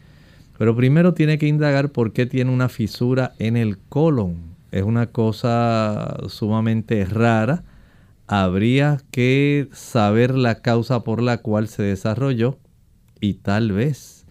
pero 0.57 0.75
primero 0.75 1.13
tiene 1.13 1.37
que 1.37 1.47
indagar 1.47 1.91
por 1.91 2.13
qué 2.13 2.25
tiene 2.25 2.51
una 2.51 2.69
fisura 2.69 3.33
en 3.39 3.57
el 3.57 3.77
colon. 3.77 4.54
Es 4.75 4.83
una 4.83 5.05
cosa 5.07 6.17
sumamente 6.27 7.05
rara. 7.05 7.63
Habría 8.27 8.97
que 9.09 9.69
saber 9.71 10.35
la 10.35 10.55
causa 10.61 11.05
por 11.05 11.21
la 11.21 11.37
cual 11.37 11.69
se 11.69 11.81
desarrolló 11.83 12.59
y 13.21 13.35
tal 13.35 13.71
vez 13.71 14.25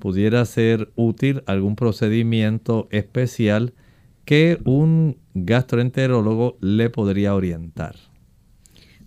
pudiera 0.00 0.46
ser 0.46 0.90
útil 0.96 1.42
algún 1.44 1.76
procedimiento 1.76 2.88
especial 2.90 3.74
que 4.24 4.58
un 4.64 5.18
gastroenterólogo 5.34 6.56
le 6.62 6.88
podría 6.88 7.34
orientar. 7.34 7.96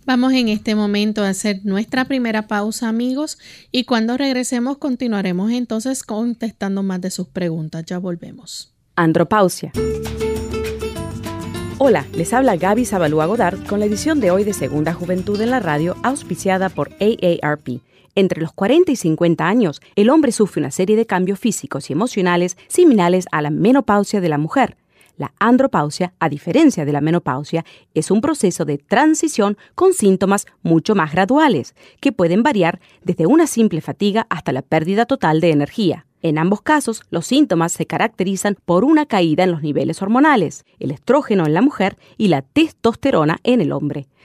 Vamos 0.04 0.34
en 0.34 0.46
este 0.46 0.76
momento 0.76 1.24
a 1.24 1.30
hacer 1.30 1.62
nuestra 1.64 2.04
primera 2.04 2.46
pausa, 2.46 2.88
amigos, 2.88 3.38
y 3.72 3.86
cuando 3.86 4.16
regresemos 4.16 4.78
continuaremos 4.78 5.50
entonces 5.50 6.04
contestando 6.04 6.84
más 6.84 7.00
de 7.00 7.10
sus 7.10 7.26
preguntas. 7.26 7.84
Ya 7.86 7.98
volvemos. 7.98 8.72
Andropausia. 8.94 9.72
Hola, 11.78 12.06
les 12.14 12.32
habla 12.32 12.56
Gaby 12.56 12.86
Zabalúa 12.86 13.26
Godard 13.26 13.66
con 13.66 13.80
la 13.80 13.86
edición 13.86 14.18
de 14.18 14.30
hoy 14.30 14.44
de 14.44 14.54
Segunda 14.54 14.94
Juventud 14.94 15.38
en 15.42 15.50
la 15.50 15.60
Radio, 15.60 15.94
auspiciada 16.02 16.70
por 16.70 16.90
AARP. 17.00 17.82
Entre 18.14 18.40
los 18.40 18.52
40 18.52 18.92
y 18.92 18.96
50 18.96 19.46
años, 19.46 19.82
el 19.94 20.08
hombre 20.08 20.32
sufre 20.32 20.60
una 20.60 20.70
serie 20.70 20.96
de 20.96 21.04
cambios 21.04 21.38
físicos 21.38 21.90
y 21.90 21.92
emocionales 21.92 22.56
similares 22.66 23.26
a 23.30 23.42
la 23.42 23.50
menopausia 23.50 24.22
de 24.22 24.28
la 24.30 24.38
mujer 24.38 24.78
la 25.16 25.32
andropausia, 25.38 26.12
a 26.18 26.28
diferencia 26.28 26.84
de 26.84 26.92
la 26.92 27.00
menopausia, 27.00 27.64
es 27.94 28.10
un 28.10 28.20
proceso 28.20 28.64
de 28.64 28.78
transición 28.78 29.56
con 29.74 29.92
síntomas 29.92 30.46
mucho 30.62 30.94
más 30.94 31.12
graduales, 31.12 31.74
que 32.00 32.12
pueden 32.12 32.42
variar 32.42 32.80
desde 33.02 33.26
una 33.26 33.46
simple 33.46 33.80
fatiga 33.80 34.26
hasta 34.28 34.52
la 34.52 34.62
pérdida 34.62 35.06
total 35.06 35.40
de 35.40 35.50
energía. 35.50 36.05
En 36.22 36.38
ambos 36.38 36.62
casos, 36.62 37.02
los 37.10 37.26
síntomas 37.26 37.72
se 37.72 37.86
caracterizan 37.86 38.56
por 38.64 38.84
una 38.84 39.06
caída 39.06 39.44
en 39.44 39.52
los 39.52 39.62
niveles 39.62 40.00
hormonales, 40.02 40.64
el 40.78 40.90
estrógeno 40.90 41.46
en 41.46 41.54
la 41.54 41.62
mujer 41.62 41.96
y 42.16 42.28
la 42.28 42.42
testosterona 42.42 43.38
en 43.44 43.60
el 43.60 43.72
hombre. 43.72 44.06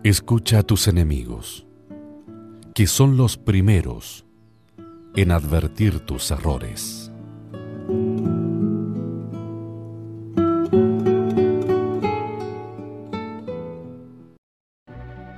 Escucha 0.03 0.59
a 0.59 0.63
tus 0.63 0.89
enemigos, 0.89 1.65
que 2.75 2.87
son 2.87 3.15
los 3.15 3.37
primeros 3.37 4.25
en 5.15 5.31
advertir 5.31 6.01
tus 6.01 6.29
errores. 6.29 7.09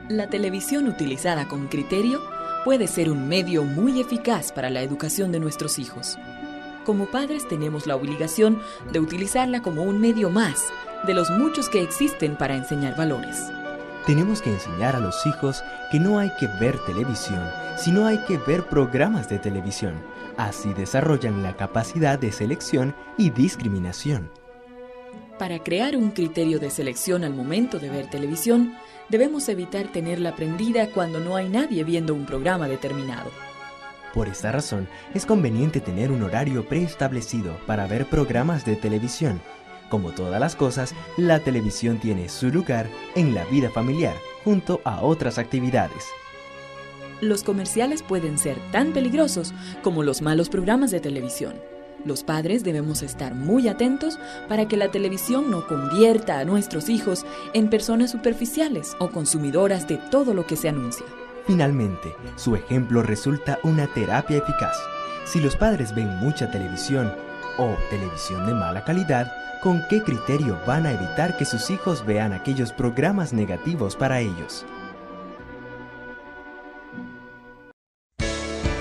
La 0.10 0.32
televisión 0.32 0.88
utilizada 0.88 1.48
con 1.48 1.68
criterio 1.68 2.24
puede 2.64 2.88
ser 2.88 3.12
un 3.12 3.28
medio 3.28 3.64
muy 3.66 4.02
eficaz 4.02 4.52
para 4.52 4.72
la 4.72 4.82
educación 4.82 5.32
de 5.32 5.40
nuestros 5.40 5.78
hijos. 5.78 6.18
Como 6.86 7.06
padres 7.12 7.48
tenemos 7.48 7.86
la 7.86 7.96
obligación 7.96 8.60
de 8.92 9.00
utilizarla 9.00 9.62
como 9.62 9.84
un 9.84 10.02
medio 10.02 10.32
más 10.32 10.74
de 11.06 11.14
los 11.14 11.30
muchos 11.30 11.70
que 11.70 11.84
existen 11.84 12.36
para 12.36 12.56
enseñar 12.56 12.98
valores. 12.98 13.52
Tenemos 14.06 14.44
que 14.44 14.52
enseñar 14.52 14.96
a 14.96 15.00
los 15.00 15.26
hijos 15.26 15.64
que 15.92 16.00
no 16.00 16.20
hay 16.20 16.30
que 16.40 16.48
ver 16.60 16.78
televisión, 16.86 17.42
sino 17.76 18.06
hay 18.06 18.20
que 18.26 18.38
ver 18.38 18.68
programas 18.68 19.28
de 19.30 19.40
televisión. 19.40 19.96
Así 20.38 20.72
desarrollan 20.76 21.42
la 21.42 21.58
capacidad 21.58 22.20
de 22.20 22.32
selección 22.32 22.94
y 23.18 23.32
discriminación. 23.32 24.30
Para 25.40 25.58
crear 25.58 25.98
un 25.98 26.12
criterio 26.12 26.60
de 26.60 26.70
selección 26.70 27.24
al 27.24 27.34
momento 27.34 27.80
de 27.80 27.90
ver 27.90 28.08
televisión, 28.08 28.76
debemos 29.10 29.50
evitar 29.50 29.88
tenerla 29.92 30.36
prendida 30.36 30.92
cuando 30.92 31.20
no 31.20 31.36
hay 31.36 31.50
nadie 31.50 31.84
viendo 31.84 32.14
un 32.14 32.28
programa 32.28 32.68
determinado. 32.68 33.32
Por 34.14 34.28
esta 34.28 34.52
razón, 34.52 34.88
es 35.16 35.26
conveniente 35.26 35.82
tener 35.82 36.12
un 36.12 36.22
horario 36.22 36.70
preestablecido 36.70 37.58
para 37.66 37.88
ver 37.88 38.06
programas 38.06 38.66
de 38.66 38.76
televisión 38.76 39.42
como 39.90 40.12
todas 40.12 40.40
las 40.40 40.56
cosas, 40.56 40.94
la 41.18 41.40
televisión 41.40 42.00
tiene 42.00 42.30
su 42.30 42.50
lugar 42.50 42.90
en 43.16 43.34
la 43.34 43.46
vida 43.46 43.70
familiar, 43.70 44.16
junto 44.44 44.82
a 44.84 45.02
otras 45.02 45.38
actividades. 45.38 46.06
Los 47.22 47.44
comerciales 47.44 48.04
pueden 48.04 48.38
ser 48.38 48.58
tan 48.72 48.92
peligrosos 48.92 49.54
como 49.82 50.04
los 50.04 50.22
malos 50.22 50.50
programas 50.50 50.92
de 50.92 51.00
televisión. 51.00 51.56
Los 52.04 52.24
padres 52.24 52.64
debemos 52.64 53.02
estar 53.02 53.34
muy 53.34 53.68
atentos 53.68 54.20
para 54.48 54.68
que 54.68 54.78
la 54.78 54.92
televisión 54.92 55.50
no 55.50 55.66
convierta 55.66 56.40
a 56.40 56.46
nuestros 56.46 56.90
hijos 56.90 57.26
en 57.54 57.70
personas 57.70 58.12
superficiales 58.12 58.96
o 59.00 59.10
consumidoras 59.10 59.88
de 59.88 59.98
todo 60.12 60.34
lo 60.34 60.46
que 60.46 60.56
se 60.56 60.70
anuncia. 60.70 61.06
Finalmente, 61.48 62.14
su 62.36 62.56
ejemplo 62.56 63.02
resulta 63.02 63.60
una 63.64 63.88
terapia 63.88 64.38
eficaz. 64.38 64.78
Si 65.26 65.40
los 65.40 65.56
padres 65.56 65.96
ven 65.96 66.10
mucha 66.20 66.52
televisión 66.52 67.12
o 67.58 67.76
televisión 67.90 68.46
de 68.46 68.54
mala 68.54 68.84
calidad, 68.84 69.45
¿Con 69.66 69.82
qué 69.90 70.02
criterio 70.04 70.58
van 70.68 70.86
a 70.86 70.92
evitar 70.92 71.38
que 71.38 71.46
sus 71.46 71.72
hijos 71.72 72.06
vean 72.06 72.34
aquellos 72.34 72.72
programas 72.72 73.34
negativos 73.34 73.96
para 73.96 74.22
ellos? 74.22 74.64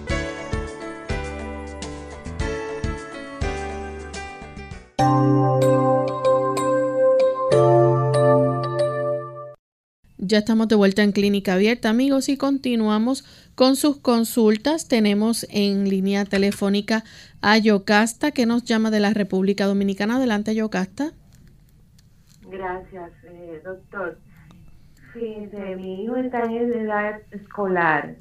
Ya 10.18 10.38
estamos 10.38 10.66
de 10.66 10.74
vuelta 10.74 11.04
en 11.04 11.12
Clínica 11.12 11.52
Abierta, 11.54 11.88
amigos, 11.88 12.28
y 12.28 12.36
continuamos 12.36 13.24
con 13.56 13.74
sus 13.74 13.98
consultas. 13.98 14.86
Tenemos 14.86 15.44
en 15.50 15.88
línea 15.88 16.24
telefónica 16.24 17.02
a 17.42 17.58
Yocasta, 17.58 18.30
que 18.30 18.46
nos 18.46 18.62
llama 18.64 18.92
de 18.92 19.00
la 19.00 19.12
República 19.12 19.66
Dominicana. 19.66 20.16
Adelante, 20.16 20.54
Yocasta. 20.54 21.10
Gracias, 22.48 23.10
eh, 23.24 23.60
doctor. 23.64 24.18
Fíjense, 25.12 25.76
mi 25.76 26.04
hijo 26.04 26.16
está 26.16 26.44
en 26.44 26.72
edad 26.72 27.20
escolar 27.32 28.16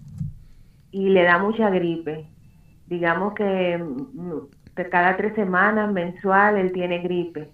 y 0.92 1.10
le 1.10 1.24
da 1.24 1.38
mucha 1.38 1.70
gripe. 1.70 2.26
Digamos 2.88 3.36
que 3.36 3.78
mm, 3.78 4.84
cada 4.90 5.18
tres 5.18 5.36
semanas, 5.36 5.92
mensual, 5.92 6.58
él 6.58 6.72
tiene 6.72 7.00
gripe. 7.00 7.52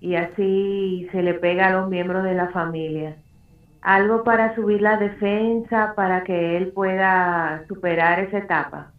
Y 0.00 0.16
así 0.16 1.08
se 1.12 1.22
le 1.22 1.34
pega 1.34 1.68
a 1.68 1.80
los 1.80 1.88
miembros 1.88 2.24
de 2.24 2.34
la 2.34 2.50
familia 2.50 3.16
algo 3.84 4.24
para 4.24 4.54
subir 4.54 4.80
la 4.80 4.96
defensa, 4.96 5.92
para 5.94 6.24
que 6.24 6.56
él 6.56 6.72
pueda 6.72 7.64
superar 7.68 8.18
esa 8.18 8.38
etapa. 8.38 8.92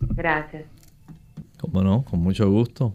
Gracias. 0.00 0.64
Como 1.60 1.82
no, 1.82 2.02
con 2.02 2.20
mucho 2.20 2.50
gusto. 2.50 2.94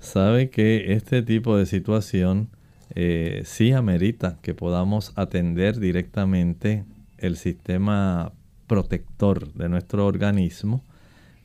Sabe 0.00 0.50
que 0.50 0.92
este 0.92 1.22
tipo 1.22 1.56
de 1.56 1.64
situación 1.64 2.50
eh, 2.94 3.40
sí 3.44 3.72
amerita 3.72 4.36
que 4.42 4.52
podamos 4.52 5.14
atender 5.16 5.80
directamente 5.80 6.84
el 7.16 7.36
sistema 7.36 8.32
protector 8.66 9.54
de 9.54 9.70
nuestro 9.70 10.06
organismo, 10.06 10.84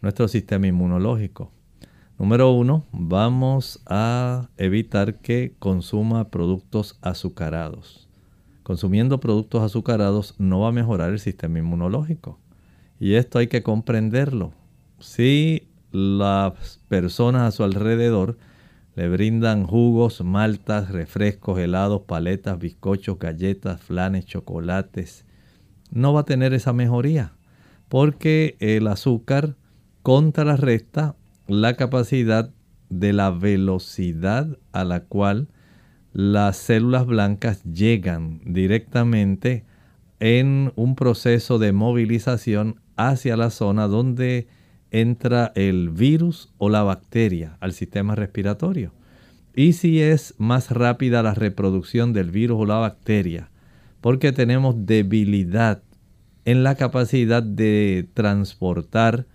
nuestro 0.01 0.27
sistema 0.27 0.67
inmunológico. 0.67 1.51
Número 2.19 2.51
uno, 2.51 2.83
vamos 2.91 3.81
a 3.87 4.49
evitar 4.57 5.15
que 5.19 5.53
consuma 5.57 6.29
productos 6.29 6.99
azucarados 7.01 8.10
consumiendo 8.63 9.19
productos 9.19 9.61
azucarados 9.63 10.35
no 10.37 10.61
va 10.61 10.69
a 10.69 10.73
mejorar 10.73 11.11
el 11.11 11.19
sistema 11.19 11.59
inmunológico. 11.59 12.39
Y 12.99 13.15
esto 13.15 13.39
hay 13.39 13.47
que 13.47 13.63
comprenderlo. 13.63 14.53
Si 14.99 15.67
las 15.91 16.79
personas 16.87 17.41
a 17.41 17.51
su 17.51 17.63
alrededor 17.63 18.37
le 18.95 19.09
brindan 19.09 19.65
jugos, 19.65 20.21
maltas, 20.23 20.91
refrescos, 20.91 21.57
helados, 21.59 22.03
paletas, 22.03 22.59
bizcochos, 22.59 23.17
galletas, 23.17 23.81
flanes, 23.81 24.25
chocolates, 24.25 25.25
no 25.91 26.13
va 26.13 26.21
a 26.21 26.25
tener 26.25 26.53
esa 26.53 26.73
mejoría. 26.73 27.33
Porque 27.89 28.55
el 28.59 28.87
azúcar 28.87 29.55
contrarresta 30.03 31.15
la 31.47 31.75
capacidad 31.75 32.51
de 32.89 33.13
la 33.13 33.31
velocidad 33.31 34.57
a 34.71 34.83
la 34.83 35.01
cual 35.01 35.47
las 36.13 36.57
células 36.57 37.05
blancas 37.05 37.63
llegan 37.63 38.41
directamente 38.45 39.65
en 40.19 40.71
un 40.75 40.95
proceso 40.95 41.57
de 41.57 41.71
movilización 41.71 42.79
hacia 42.95 43.37
la 43.37 43.49
zona 43.49 43.87
donde 43.87 44.47
entra 44.91 45.51
el 45.55 45.89
virus 45.89 46.53
o 46.57 46.69
la 46.69 46.83
bacteria 46.83 47.57
al 47.59 47.73
sistema 47.73 48.15
respiratorio. 48.15 48.93
Y 49.55 49.73
si 49.73 50.01
es 50.01 50.35
más 50.37 50.71
rápida 50.71 51.23
la 51.23 51.33
reproducción 51.33 52.13
del 52.13 52.29
virus 52.29 52.61
o 52.61 52.65
la 52.65 52.77
bacteria, 52.77 53.49
porque 53.99 54.31
tenemos 54.31 54.85
debilidad 54.85 55.83
en 56.45 56.63
la 56.63 56.75
capacidad 56.75 57.43
de 57.43 58.07
transportar 58.13 59.27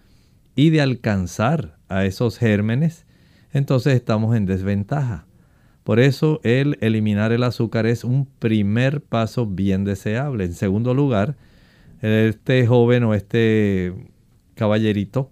y 0.55 0.71
de 0.71 0.81
alcanzar 0.81 1.79
a 1.89 2.05
esos 2.05 2.39
gérmenes, 2.39 3.07
entonces 3.53 3.95
estamos 3.95 4.37
en 4.37 4.47
desventaja. 4.47 5.26
Por 5.87 6.01
eso 6.01 6.40
el 6.42 6.79
eliminar 6.81 7.31
el 7.31 7.44
azúcar 7.44 7.87
es 7.87 8.03
un 8.03 8.27
primer 8.27 9.03
paso 9.03 9.46
bien 9.46 9.85
deseable. 9.85 10.42
En 10.42 10.53
segundo 10.53 10.94
lugar, 10.94 11.37
este 12.03 12.66
joven 12.66 13.05
o 13.05 13.14
este 13.14 13.94
caballerito 14.57 15.31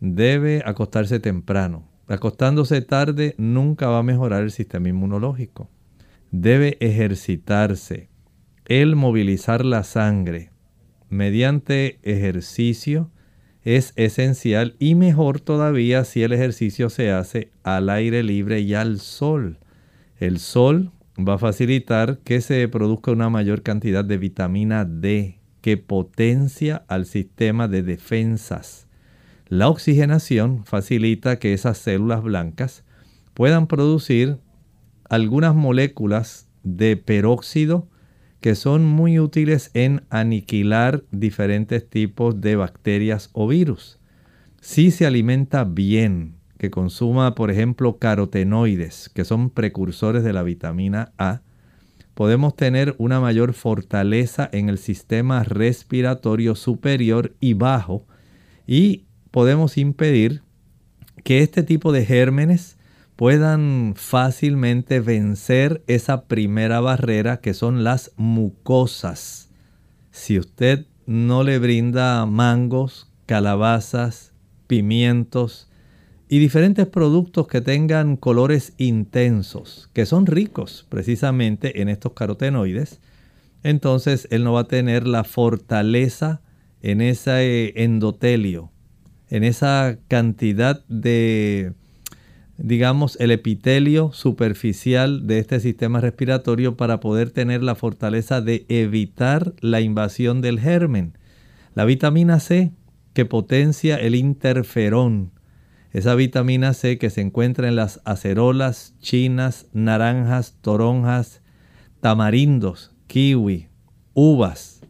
debe 0.00 0.64
acostarse 0.66 1.20
temprano. 1.20 1.88
Acostándose 2.08 2.82
tarde 2.82 3.36
nunca 3.38 3.86
va 3.86 4.00
a 4.00 4.02
mejorar 4.02 4.42
el 4.42 4.50
sistema 4.50 4.88
inmunológico. 4.88 5.70
Debe 6.32 6.76
ejercitarse. 6.80 8.08
El 8.64 8.96
movilizar 8.96 9.64
la 9.64 9.84
sangre 9.84 10.50
mediante 11.08 12.00
ejercicio 12.02 13.12
es 13.62 13.92
esencial 13.94 14.74
y 14.80 14.96
mejor 14.96 15.38
todavía 15.38 16.02
si 16.02 16.24
el 16.24 16.32
ejercicio 16.32 16.90
se 16.90 17.12
hace 17.12 17.52
al 17.62 17.88
aire 17.90 18.24
libre 18.24 18.58
y 18.58 18.74
al 18.74 18.98
sol. 18.98 19.60
El 20.24 20.38
sol 20.38 20.90
va 21.18 21.34
a 21.34 21.38
facilitar 21.38 22.20
que 22.20 22.40
se 22.40 22.66
produzca 22.68 23.12
una 23.12 23.28
mayor 23.28 23.62
cantidad 23.62 24.06
de 24.06 24.16
vitamina 24.16 24.86
D 24.86 25.38
que 25.60 25.76
potencia 25.76 26.82
al 26.88 27.04
sistema 27.04 27.68
de 27.68 27.82
defensas. 27.82 28.86
La 29.48 29.68
oxigenación 29.68 30.64
facilita 30.64 31.38
que 31.38 31.52
esas 31.52 31.76
células 31.76 32.22
blancas 32.22 32.84
puedan 33.34 33.66
producir 33.66 34.38
algunas 35.10 35.54
moléculas 35.54 36.48
de 36.62 36.96
peróxido 36.96 37.86
que 38.40 38.54
son 38.54 38.86
muy 38.86 39.18
útiles 39.18 39.70
en 39.74 40.04
aniquilar 40.08 41.04
diferentes 41.10 41.86
tipos 41.86 42.40
de 42.40 42.56
bacterias 42.56 43.28
o 43.34 43.46
virus. 43.46 43.98
Si 44.62 44.90
se 44.90 45.04
alimenta 45.04 45.64
bien 45.64 46.36
que 46.64 46.70
consuma, 46.70 47.34
por 47.34 47.50
ejemplo, 47.50 47.98
carotenoides, 47.98 49.10
que 49.10 49.26
son 49.26 49.50
precursores 49.50 50.24
de 50.24 50.32
la 50.32 50.42
vitamina 50.42 51.12
A, 51.18 51.42
podemos 52.14 52.56
tener 52.56 52.94
una 52.96 53.20
mayor 53.20 53.52
fortaleza 53.52 54.48
en 54.50 54.70
el 54.70 54.78
sistema 54.78 55.44
respiratorio 55.44 56.54
superior 56.54 57.34
y 57.38 57.52
bajo 57.52 58.06
y 58.66 59.04
podemos 59.30 59.76
impedir 59.76 60.40
que 61.22 61.42
este 61.42 61.62
tipo 61.62 61.92
de 61.92 62.06
gérmenes 62.06 62.78
puedan 63.14 63.92
fácilmente 63.94 65.00
vencer 65.00 65.82
esa 65.86 66.24
primera 66.24 66.80
barrera 66.80 67.40
que 67.42 67.52
son 67.52 67.84
las 67.84 68.12
mucosas. 68.16 69.50
Si 70.12 70.38
usted 70.38 70.86
no 71.04 71.42
le 71.44 71.58
brinda 71.58 72.24
mangos, 72.24 73.10
calabazas, 73.26 74.32
pimientos 74.66 75.68
y 76.34 76.40
diferentes 76.40 76.88
productos 76.88 77.46
que 77.46 77.60
tengan 77.60 78.16
colores 78.16 78.72
intensos, 78.76 79.88
que 79.92 80.04
son 80.04 80.26
ricos 80.26 80.84
precisamente 80.88 81.80
en 81.80 81.88
estos 81.88 82.12
carotenoides, 82.12 83.00
entonces 83.62 84.26
él 84.32 84.42
no 84.42 84.54
va 84.54 84.62
a 84.62 84.66
tener 84.66 85.06
la 85.06 85.22
fortaleza 85.22 86.42
en 86.82 87.02
ese 87.02 87.80
endotelio, 87.84 88.72
en 89.30 89.44
esa 89.44 89.96
cantidad 90.08 90.84
de 90.88 91.72
digamos, 92.58 93.16
el 93.20 93.30
epitelio 93.30 94.10
superficial 94.12 95.28
de 95.28 95.38
este 95.38 95.60
sistema 95.60 96.00
respiratorio 96.00 96.76
para 96.76 96.98
poder 96.98 97.30
tener 97.30 97.62
la 97.62 97.76
fortaleza 97.76 98.40
de 98.40 98.66
evitar 98.68 99.54
la 99.60 99.80
invasión 99.80 100.40
del 100.40 100.58
germen. 100.58 101.16
La 101.76 101.84
vitamina 101.84 102.40
C 102.40 102.72
que 103.12 103.24
potencia 103.24 103.94
el 103.94 104.16
interferón. 104.16 105.33
Esa 105.94 106.16
vitamina 106.16 106.74
C 106.74 106.98
que 106.98 107.08
se 107.08 107.20
encuentra 107.20 107.68
en 107.68 107.76
las 107.76 108.00
acerolas, 108.04 108.94
chinas, 108.98 109.68
naranjas, 109.72 110.58
toronjas, 110.60 111.40
tamarindos, 112.00 112.92
kiwi, 113.06 113.68
uvas. 114.12 114.80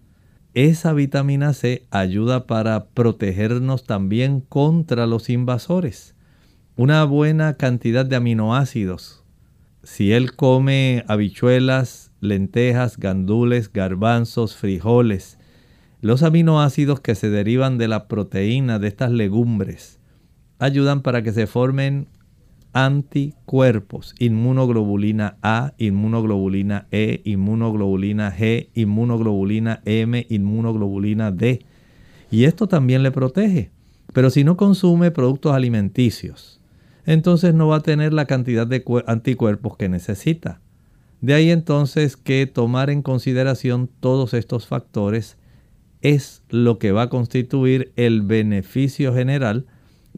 Esa 0.54 0.94
vitamina 0.94 1.52
C 1.52 1.86
ayuda 1.90 2.46
para 2.46 2.86
protegernos 2.86 3.84
también 3.84 4.40
contra 4.40 5.06
los 5.06 5.28
invasores 5.28 6.14
una 6.76 7.04
buena 7.04 7.54
cantidad 7.54 8.06
de 8.06 8.16
aminoácidos. 8.16 9.22
Si 9.82 10.12
él 10.12 10.34
come 10.34 11.04
habichuelas, 11.06 12.12
lentejas, 12.20 12.96
gandules, 12.96 13.70
garbanzos, 13.70 14.56
frijoles, 14.56 15.38
los 16.00 16.22
aminoácidos 16.22 17.00
que 17.00 17.14
se 17.14 17.28
derivan 17.28 17.76
de 17.76 17.88
la 17.88 18.08
proteína 18.08 18.78
de 18.78 18.88
estas 18.88 19.10
legumbres 19.12 20.00
ayudan 20.64 21.02
para 21.02 21.22
que 21.22 21.32
se 21.32 21.46
formen 21.46 22.08
anticuerpos, 22.72 24.14
inmunoglobulina 24.18 25.36
A, 25.42 25.74
inmunoglobulina 25.78 26.88
E, 26.90 27.20
inmunoglobulina 27.24 28.34
G, 28.36 28.70
inmunoglobulina 28.74 29.80
M, 29.84 30.26
inmunoglobulina 30.28 31.30
D. 31.30 31.64
Y 32.30 32.44
esto 32.44 32.66
también 32.66 33.02
le 33.02 33.12
protege. 33.12 33.70
Pero 34.12 34.30
si 34.30 34.42
no 34.42 34.56
consume 34.56 35.10
productos 35.10 35.52
alimenticios, 35.52 36.60
entonces 37.06 37.54
no 37.54 37.68
va 37.68 37.76
a 37.76 37.82
tener 37.82 38.12
la 38.12 38.26
cantidad 38.26 38.66
de 38.66 38.82
anticuerpos 39.06 39.76
que 39.76 39.88
necesita. 39.88 40.60
De 41.20 41.34
ahí 41.34 41.50
entonces 41.50 42.16
que 42.16 42.46
tomar 42.46 42.90
en 42.90 43.02
consideración 43.02 43.88
todos 44.00 44.34
estos 44.34 44.66
factores 44.66 45.36
es 46.00 46.42
lo 46.48 46.78
que 46.78 46.92
va 46.92 47.02
a 47.02 47.08
constituir 47.08 47.92
el 47.96 48.22
beneficio 48.22 49.14
general 49.14 49.66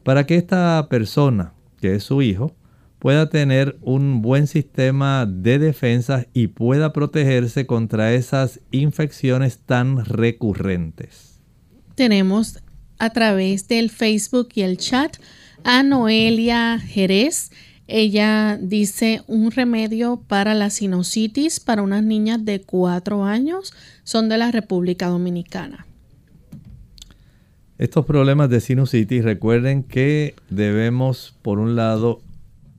para 0.07 0.25
que 0.25 0.37
esta 0.37 0.87
persona, 0.89 1.51
que 1.81 1.95
es 1.95 2.03
su 2.05 2.21
hijo, 2.21 2.55
pueda 2.97 3.27
tener 3.27 3.77
un 3.81 4.21
buen 4.21 4.47
sistema 4.47 5.25
de 5.25 5.59
defensa 5.59 6.27
y 6.33 6.47
pueda 6.47 6.93
protegerse 6.93 7.65
contra 7.65 8.13
esas 8.13 8.61
infecciones 8.71 9.57
tan 9.65 10.05
recurrentes. 10.05 11.41
Tenemos 11.95 12.59
a 12.99 13.09
través 13.09 13.67
del 13.67 13.89
Facebook 13.89 14.47
y 14.53 14.61
el 14.61 14.77
chat 14.77 15.17
a 15.65 15.83
Noelia 15.83 16.79
Jerez. 16.79 17.51
Ella 17.87 18.57
dice 18.61 19.23
un 19.27 19.51
remedio 19.51 20.23
para 20.25 20.53
la 20.53 20.69
sinusitis 20.69 21.59
para 21.59 21.81
unas 21.81 22.03
niñas 22.03 22.45
de 22.45 22.61
4 22.61 23.25
años 23.25 23.73
son 24.05 24.29
de 24.29 24.37
la 24.37 24.51
República 24.51 25.07
Dominicana. 25.07 25.86
Estos 27.77 28.07
problemas 28.07 28.49
de 28.49 28.59
sinusitis, 28.59 29.23
recuerden 29.23 29.83
que 29.83 30.33
debemos, 30.49 31.37
por 31.43 31.59
un 31.59 31.75
lado, 31.75 32.21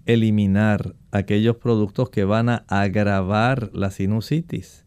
eliminar 0.07 0.97
aquellos 1.13 1.57
productos 1.57 2.11
que 2.11 2.25
van 2.25 2.49
a 2.49 2.65
agravar 2.67 3.71
la 3.73 3.93
sinusitis. 3.93 4.85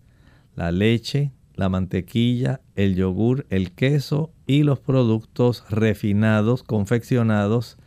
La 0.53 0.73
leche, 0.73 1.31
la 1.55 1.69
mantequilla, 1.69 2.59
el 2.75 2.95
yogur, 2.95 3.45
el 3.49 3.71
queso 3.71 4.33
y 4.45 4.63
los 4.63 4.79
productos 4.79 5.63
refinados, 5.69 6.63
confeccionados 6.63 7.77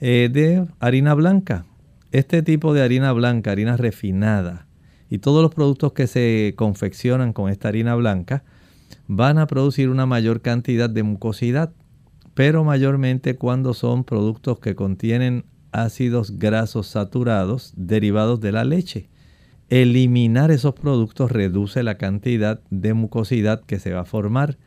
eh, 0.00 0.28
de 0.32 0.66
harina 0.80 1.14
blanca. 1.14 1.66
Este 2.10 2.42
tipo 2.42 2.74
de 2.74 2.82
harina 2.82 3.12
blanca, 3.12 3.52
harina 3.52 3.76
refinada, 3.76 4.66
y 5.08 5.18
todos 5.18 5.40
los 5.40 5.54
productos 5.54 5.92
que 5.92 6.08
se 6.08 6.54
confeccionan 6.56 7.32
con 7.32 7.48
esta 7.48 7.68
harina 7.68 7.94
blanca 7.94 8.42
van 9.06 9.38
a 9.38 9.46
producir 9.46 9.88
una 9.88 10.06
mayor 10.06 10.40
cantidad 10.40 10.88
de 10.88 11.02
mucosidad, 11.02 11.72
pero 12.34 12.64
mayormente 12.64 13.36
cuando 13.36 13.74
son 13.74 14.04
productos 14.04 14.58
que 14.60 14.74
contienen 14.74 15.44
ácidos 15.72 16.38
grasos 16.38 16.86
saturados 16.86 17.72
derivados 17.76 18.40
de 18.40 18.52
la 18.52 18.64
leche. 18.64 19.08
Eliminar 19.68 20.50
esos 20.50 20.74
productos 20.74 21.30
reduce 21.30 21.82
la 21.82 21.96
cantidad 21.96 22.60
de 22.70 22.94
mucosidad 22.94 23.62
que 23.62 23.78
se 23.78 23.92
va 23.92 24.00
a 24.00 24.04
formar 24.04 24.58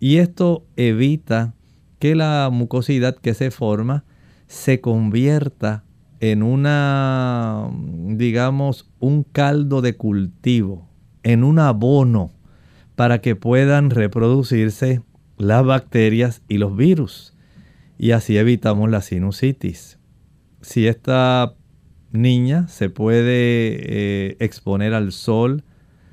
y 0.00 0.18
esto 0.18 0.64
evita 0.76 1.54
que 1.98 2.14
la 2.14 2.48
mucosidad 2.52 3.16
que 3.16 3.34
se 3.34 3.50
forma 3.50 4.04
se 4.46 4.80
convierta 4.80 5.84
en 6.20 6.42
una, 6.42 7.70
digamos, 8.06 8.90
un 8.98 9.22
caldo 9.22 9.82
de 9.82 9.96
cultivo, 9.96 10.88
en 11.22 11.44
un 11.44 11.58
abono 11.58 12.32
para 12.98 13.20
que 13.20 13.36
puedan 13.36 13.90
reproducirse 13.90 15.02
las 15.36 15.64
bacterias 15.64 16.42
y 16.48 16.58
los 16.58 16.76
virus. 16.76 17.32
Y 17.96 18.10
así 18.10 18.36
evitamos 18.36 18.90
la 18.90 19.02
sinusitis. 19.02 20.00
Si 20.62 20.88
esta 20.88 21.54
niña 22.10 22.66
se 22.66 22.90
puede 22.90 23.28
eh, 23.30 24.36
exponer 24.40 24.94
al 24.94 25.12
sol, 25.12 25.62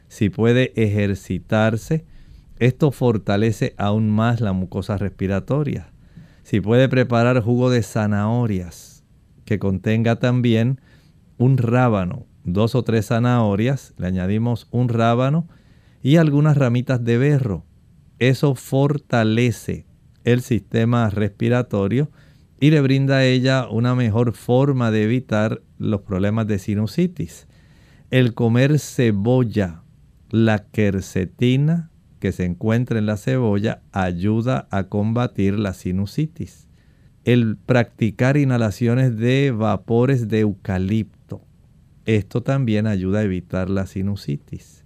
si 0.09 0.29
puede 0.29 0.73
ejercitarse, 0.75 2.05
esto 2.59 2.91
fortalece 2.91 3.73
aún 3.79 4.11
más 4.11 4.39
la 4.39 4.53
mucosa 4.53 4.95
respiratoria. 4.99 5.91
Si 6.43 6.61
puede 6.61 6.87
preparar 6.87 7.41
jugo 7.41 7.71
de 7.71 7.81
zanahorias 7.81 9.03
que 9.43 9.57
contenga 9.57 10.17
también 10.17 10.79
un 11.39 11.57
rábano, 11.57 12.27
dos 12.43 12.75
o 12.75 12.83
tres 12.83 13.07
zanahorias, 13.07 13.95
le 13.97 14.05
añadimos 14.05 14.67
un 14.69 14.89
rábano 14.89 15.47
y 16.05 16.17
algunas 16.17 16.55
ramitas 16.55 17.03
de 17.03 17.17
berro. 17.17 17.65
Eso 18.19 18.53
fortalece 18.53 19.87
el 20.23 20.41
sistema 20.41 21.09
respiratorio 21.09 22.11
y 22.59 22.69
le 22.69 22.79
brinda 22.81 23.17
a 23.17 23.25
ella 23.25 23.67
una 23.67 23.95
mejor 23.95 24.33
forma 24.33 24.91
de 24.91 25.05
evitar 25.05 25.63
los 25.79 26.01
problemas 26.01 26.45
de 26.45 26.59
sinusitis. 26.59 27.47
El 28.11 28.35
comer 28.35 28.77
cebolla, 28.77 29.81
la 30.29 30.67
quercetina, 30.67 31.89
que 32.19 32.31
se 32.31 32.45
encuentra 32.45 32.99
en 32.99 33.07
la 33.07 33.17
cebolla 33.17 33.81
ayuda 33.91 34.67
a 34.69 34.83
combatir 34.83 35.57
la 35.57 35.73
sinusitis. 35.73 36.67
El 37.23 37.57
practicar 37.57 38.37
inhalaciones 38.37 39.17
de 39.17 39.49
vapores 39.49 40.27
de 40.27 40.41
eucalipto. 40.41 41.41
Esto 42.05 42.43
también 42.43 42.85
ayuda 42.85 43.21
a 43.21 43.23
evitar 43.23 43.71
la 43.71 43.87
sinusitis. 43.87 44.84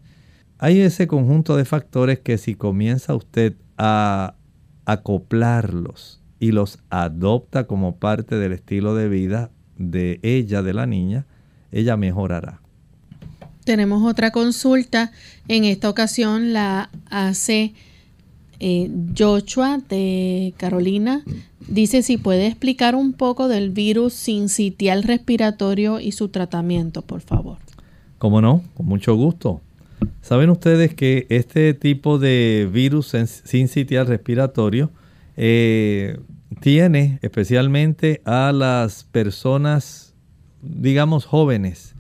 Hay 0.62 0.82
ese 0.82 1.08
conjunto 1.08 1.56
de 1.56 1.64
factores 1.64 2.20
que 2.20 2.38
si 2.38 2.54
comienza 2.54 3.16
usted 3.16 3.56
a 3.78 4.36
acoplarlos 4.84 6.22
y 6.38 6.52
los 6.52 6.80
adopta 6.90 7.66
como 7.66 7.96
parte 7.96 8.36
del 8.36 8.52
estilo 8.52 8.94
de 8.94 9.08
vida 9.08 9.52
de 9.78 10.20
ella, 10.22 10.62
de 10.62 10.74
la 10.74 10.86
niña, 10.86 11.26
ella 11.72 11.96
mejorará. 11.96 12.60
Tenemos 13.64 14.04
otra 14.04 14.32
consulta. 14.32 15.14
En 15.48 15.64
esta 15.64 15.90
ocasión 15.90 16.52
la 16.52 16.90
hace 17.10 17.74
eh, 18.60 18.92
Joshua 19.18 19.80
de 19.88 20.54
Carolina. 20.58 21.24
Dice 21.70 22.04
si 22.04 22.18
puede 22.18 22.48
explicar 22.48 22.96
un 22.96 23.14
poco 23.14 23.48
del 23.48 23.70
virus 23.70 24.14
sincitial 24.14 25.04
respiratorio 25.04 26.02
y 26.02 26.12
su 26.12 26.28
tratamiento, 26.28 27.02
por 27.02 27.22
favor. 27.22 27.60
Como 28.18 28.42
no, 28.42 28.62
con 28.74 28.88
mucho 28.88 29.16
gusto. 29.16 29.62
Saben 30.22 30.50
ustedes 30.50 30.94
que 30.94 31.26
este 31.30 31.74
tipo 31.74 32.20
de 32.20 32.70
virus 32.72 33.16
sincitial 33.46 34.08
respiratorio 34.08 34.92
eh, 35.38 36.20
tiene 36.60 37.20
especialmente 37.22 38.22
a 38.26 38.52
las 38.52 39.04
personas, 39.06 40.14
digamos, 40.62 41.26
jóvenes 41.26 41.96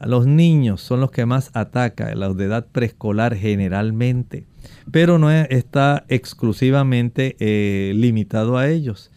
a 0.00 0.06
los 0.06 0.26
niños 0.26 0.80
son 0.80 1.00
los 1.00 1.10
que 1.10 1.26
más 1.26 1.50
ataca, 1.52 2.14
los 2.14 2.34
de 2.34 2.46
edad 2.46 2.66
preescolar 2.72 3.36
generalmente, 3.36 4.46
pero 4.90 5.18
no 5.18 5.30
está 5.30 6.06
exclusivamente 6.08 7.36
eh, 7.38 7.92
limitado 7.94 8.56
a 8.56 8.68
ellos. 8.68 9.10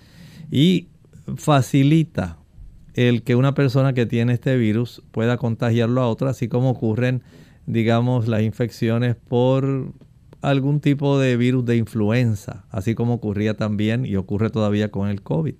Y 0.52 0.90
facilita 1.38 2.38
el 2.96 3.24
que 3.24 3.36
una 3.36 3.56
persona 3.56 3.94
que 3.94 4.06
tiene 4.06 4.34
este 4.34 4.58
virus 4.58 5.02
pueda 5.12 5.38
contagiarlo 5.38 6.02
a 6.02 6.10
otra, 6.10 6.32
así 6.32 6.50
como 6.50 6.72
ocurren, 6.72 7.24
digamos, 7.65 8.28
las 8.28 8.41
infecciones 8.41 9.15
por 9.15 9.93
algún 10.41 10.82
tipo 10.82 11.17
de 11.19 11.38
virus 11.38 11.65
de 11.65 11.78
influenza, 11.78 12.65
así 12.69 12.95
como 12.95 13.13
ocurría 13.13 13.56
también 13.56 14.06
y 14.06 14.17
ocurre 14.17 14.49
todavía 14.49 14.91
con 14.91 15.10
el 15.10 15.21
COVID. 15.21 15.56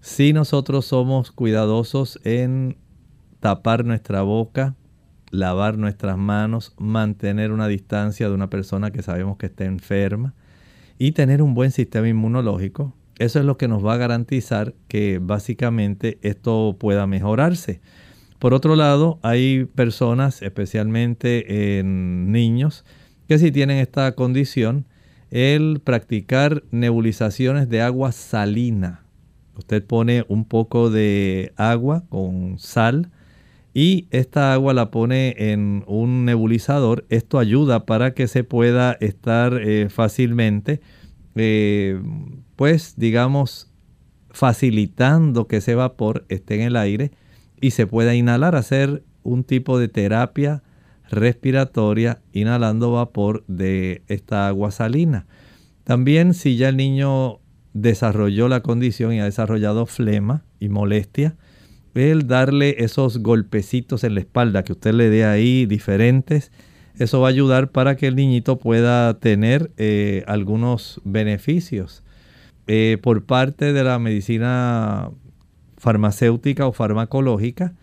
Si 0.00 0.32
nosotros 0.32 0.86
somos 0.86 1.30
cuidadosos 1.30 2.18
en 2.24 2.76
tapar 3.40 3.84
nuestra 3.84 4.22
boca, 4.22 4.74
lavar 5.30 5.78
nuestras 5.78 6.16
manos, 6.16 6.74
mantener 6.78 7.52
una 7.52 7.68
distancia 7.68 8.28
de 8.28 8.34
una 8.34 8.50
persona 8.50 8.90
que 8.90 9.02
sabemos 9.02 9.36
que 9.36 9.46
está 9.46 9.64
enferma 9.64 10.34
y 10.98 11.12
tener 11.12 11.42
un 11.42 11.54
buen 11.54 11.70
sistema 11.70 12.08
inmunológico, 12.08 12.94
eso 13.18 13.38
es 13.38 13.44
lo 13.44 13.58
que 13.58 13.68
nos 13.68 13.84
va 13.84 13.94
a 13.94 13.98
garantizar 13.98 14.74
que 14.86 15.18
básicamente 15.20 16.18
esto 16.22 16.76
pueda 16.78 17.06
mejorarse. 17.06 17.80
Por 18.38 18.54
otro 18.54 18.76
lado, 18.76 19.18
hay 19.22 19.64
personas, 19.64 20.42
especialmente 20.42 21.78
en 21.78 22.30
niños, 22.30 22.84
que 23.26 23.38
si 23.38 23.50
tienen 23.50 23.78
esta 23.78 24.12
condición, 24.12 24.86
el 25.30 25.80
practicar 25.82 26.62
nebulizaciones 26.70 27.68
de 27.68 27.82
agua 27.82 28.12
salina. 28.12 29.02
Usted 29.56 29.84
pone 29.84 30.24
un 30.28 30.44
poco 30.44 30.88
de 30.88 31.52
agua 31.56 32.04
con 32.08 32.58
sal 32.60 33.10
y 33.74 34.06
esta 34.10 34.52
agua 34.52 34.72
la 34.72 34.92
pone 34.92 35.34
en 35.36 35.82
un 35.88 36.24
nebulizador. 36.24 37.04
Esto 37.08 37.40
ayuda 37.40 37.86
para 37.86 38.14
que 38.14 38.28
se 38.28 38.44
pueda 38.44 38.96
estar 39.00 39.60
eh, 39.60 39.88
fácilmente, 39.90 40.80
eh, 41.34 42.00
pues 42.54 42.94
digamos, 42.96 43.70
facilitando 44.30 45.48
que 45.48 45.56
ese 45.56 45.74
vapor 45.74 46.24
esté 46.28 46.54
en 46.54 46.60
el 46.62 46.76
aire 46.76 47.10
y 47.60 47.72
se 47.72 47.86
pueda 47.86 48.14
inhalar, 48.14 48.56
hacer 48.56 49.02
un 49.22 49.44
tipo 49.44 49.78
de 49.78 49.88
terapia 49.88 50.62
respiratoria 51.10 52.20
inhalando 52.32 52.92
vapor 52.92 53.44
de 53.46 54.02
esta 54.08 54.48
agua 54.48 54.70
salina. 54.70 55.26
También 55.84 56.34
si 56.34 56.56
ya 56.56 56.68
el 56.68 56.76
niño 56.76 57.40
desarrolló 57.72 58.48
la 58.48 58.60
condición 58.60 59.12
y 59.12 59.20
ha 59.20 59.24
desarrollado 59.24 59.86
flema 59.86 60.44
y 60.60 60.68
molestia, 60.68 61.36
el 61.94 62.26
darle 62.26 62.76
esos 62.78 63.18
golpecitos 63.18 64.04
en 64.04 64.14
la 64.14 64.20
espalda 64.20 64.62
que 64.62 64.72
usted 64.72 64.92
le 64.92 65.10
dé 65.10 65.24
ahí 65.24 65.66
diferentes, 65.66 66.52
eso 66.98 67.20
va 67.20 67.28
a 67.28 67.30
ayudar 67.30 67.70
para 67.70 67.96
que 67.96 68.06
el 68.06 68.16
niñito 68.16 68.58
pueda 68.58 69.18
tener 69.18 69.70
eh, 69.76 70.24
algunos 70.26 71.00
beneficios. 71.04 72.02
Eh, 72.66 72.98
por 73.00 73.24
parte 73.24 73.72
de 73.72 73.84
la 73.84 73.98
medicina 73.98 75.10
farmacéutica 75.78 76.66
o 76.66 76.72
farmacológica, 76.72 77.74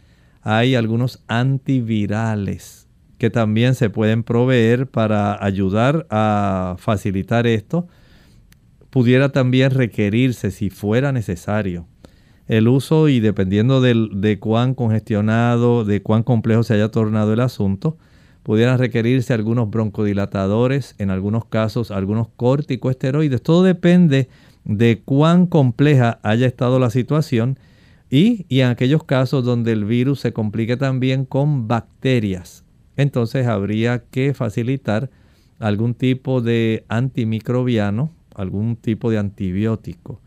hay 0.41 0.75
algunos 0.75 1.23
antivirales 1.27 2.87
que 3.17 3.29
también 3.29 3.73
se 3.73 3.89
pueden 3.89 4.23
proveer 4.23 4.87
para 4.87 5.43
ayudar 5.43 6.05
a 6.09 6.75
facilitar 6.77 7.47
esto. 7.47 7.87
Pudiera 8.89 9.29
también 9.29 9.71
requerirse, 9.71 10.51
si 10.51 10.69
fuera 10.69 11.11
necesario, 11.11 11.87
el 12.47 12.67
uso 12.67 13.09
y 13.09 13.21
dependiendo 13.21 13.81
de 13.81 14.39
cuán 14.39 14.75
congestionado, 14.75 15.83
de 15.83 16.03
cuán 16.03 16.23
complejo 16.23 16.63
se 16.63 16.75
haya 16.75 16.91
tornado 16.91 17.33
el 17.33 17.39
asunto, 17.39 17.97
pudieran 18.43 18.77
requerirse 18.77 19.33
algunos 19.33 19.71
broncodilatadores, 19.71 20.93
en 20.99 21.09
algunos 21.09 21.45
casos 21.45 21.89
algunos 21.89 22.27
corticoesteroides. 22.35 23.41
Todo 23.41 23.63
depende 23.63 24.29
de 24.63 25.01
cuán 25.03 25.47
compleja 25.47 26.19
haya 26.21 26.45
estado 26.45 26.77
la 26.77 26.91
situación 26.91 27.57
y, 28.09 28.45
en 28.49 28.67
aquellos 28.67 29.03
casos 29.03 29.43
donde 29.43 29.71
el 29.71 29.85
virus 29.85 30.19
se 30.19 30.33
complique 30.33 30.77
también 30.77 31.25
con 31.25 31.67
bacterias. 31.67 32.63
Entonces 32.97 33.47
habría 33.47 34.03
que 34.05 34.33
facilitar 34.33 35.09
algún 35.59 35.93
tipo 35.93 36.41
de 36.41 36.85
antimicrobiano, 36.87 38.13
algún 38.35 38.75
tipo 38.75 39.11
de 39.11 39.17
antibiótico 39.17 40.21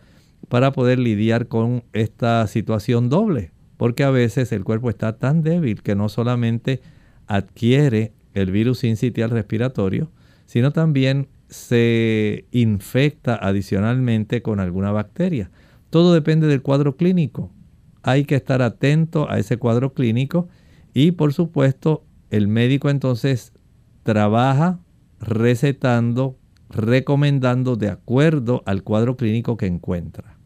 para 0.48 0.72
poder 0.72 0.98
lidiar 0.98 1.46
con 1.46 1.84
esta 1.92 2.46
situación 2.46 3.08
doble, 3.08 3.52
porque 3.76 4.04
a 4.04 4.10
veces 4.10 4.50
el 4.52 4.64
cuerpo 4.64 4.90
está 4.90 5.18
tan 5.18 5.42
débil 5.42 5.82
que 5.82 5.94
no 5.94 6.08
solamente 6.08 6.80
adquiere 7.26 8.12
el 8.34 8.50
virus 8.50 8.78
sincitial 8.78 9.30
respiratorio, 9.30 10.10
sino 10.46 10.72
también 10.72 11.28
se 11.48 12.46
infecta 12.50 13.36
adicionalmente 13.36 14.42
con 14.42 14.60
alguna 14.60 14.92
bacteria. 14.92 15.50
Todo 15.90 16.14
depende 16.14 16.46
del 16.46 16.62
cuadro 16.62 16.96
clínico. 16.96 17.50
Hay 18.08 18.24
que 18.24 18.36
estar 18.36 18.62
atento 18.62 19.30
a 19.30 19.38
ese 19.38 19.58
cuadro 19.58 19.92
clínico 19.92 20.48
y 20.94 21.10
por 21.12 21.34
supuesto 21.34 22.06
el 22.30 22.48
médico 22.48 22.88
entonces 22.88 23.52
trabaja 24.02 24.78
recetando, 25.20 26.38
recomendando 26.70 27.76
de 27.76 27.90
acuerdo 27.90 28.62
al 28.64 28.82
cuadro 28.82 29.18
clínico 29.18 29.58
que 29.58 29.66
encuentra. 29.66 30.38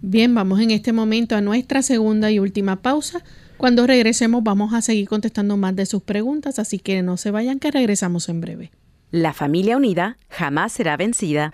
Bien, 0.00 0.34
vamos 0.34 0.60
en 0.60 0.70
este 0.70 0.94
momento 0.94 1.36
a 1.36 1.42
nuestra 1.42 1.82
segunda 1.82 2.30
y 2.30 2.38
última 2.38 2.80
pausa. 2.80 3.22
Cuando 3.58 3.86
regresemos 3.86 4.42
vamos 4.42 4.72
a 4.72 4.80
seguir 4.80 5.06
contestando 5.06 5.58
más 5.58 5.76
de 5.76 5.84
sus 5.84 6.02
preguntas, 6.02 6.58
así 6.58 6.78
que 6.78 7.02
no 7.02 7.18
se 7.18 7.30
vayan 7.30 7.58
que 7.58 7.70
regresamos 7.70 8.30
en 8.30 8.40
breve. 8.40 8.70
La 9.10 9.34
familia 9.34 9.76
unida 9.76 10.16
jamás 10.30 10.72
será 10.72 10.96
vencida. 10.96 11.50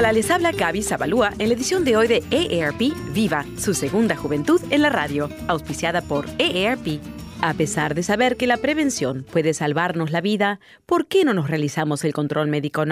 Hola, 0.00 0.12
les 0.12 0.30
habla 0.30 0.50
Gaby 0.52 0.82
Zabalúa 0.82 1.34
en 1.38 1.48
la 1.48 1.54
edición 1.54 1.84
de 1.84 1.94
hoy 1.94 2.08
de 2.08 2.24
EARP 2.30 2.94
Viva, 3.12 3.44
su 3.58 3.74
segunda 3.74 4.16
juventud 4.16 4.58
en 4.70 4.80
la 4.80 4.88
radio, 4.88 5.28
auspiciada 5.46 6.00
por 6.00 6.24
EARP. 6.38 7.02
A 7.42 7.52
pesar 7.52 7.94
de 7.94 8.02
saber 8.02 8.38
que 8.38 8.46
la 8.46 8.56
prevención 8.56 9.26
puede 9.30 9.52
salvarnos 9.52 10.10
la 10.10 10.22
vida, 10.22 10.58
¿por 10.86 11.06
qué 11.06 11.26
no 11.26 11.34
nos 11.34 11.50
realizamos 11.50 12.02
el 12.02 12.14
control 12.14 12.48
médico? 12.48 12.86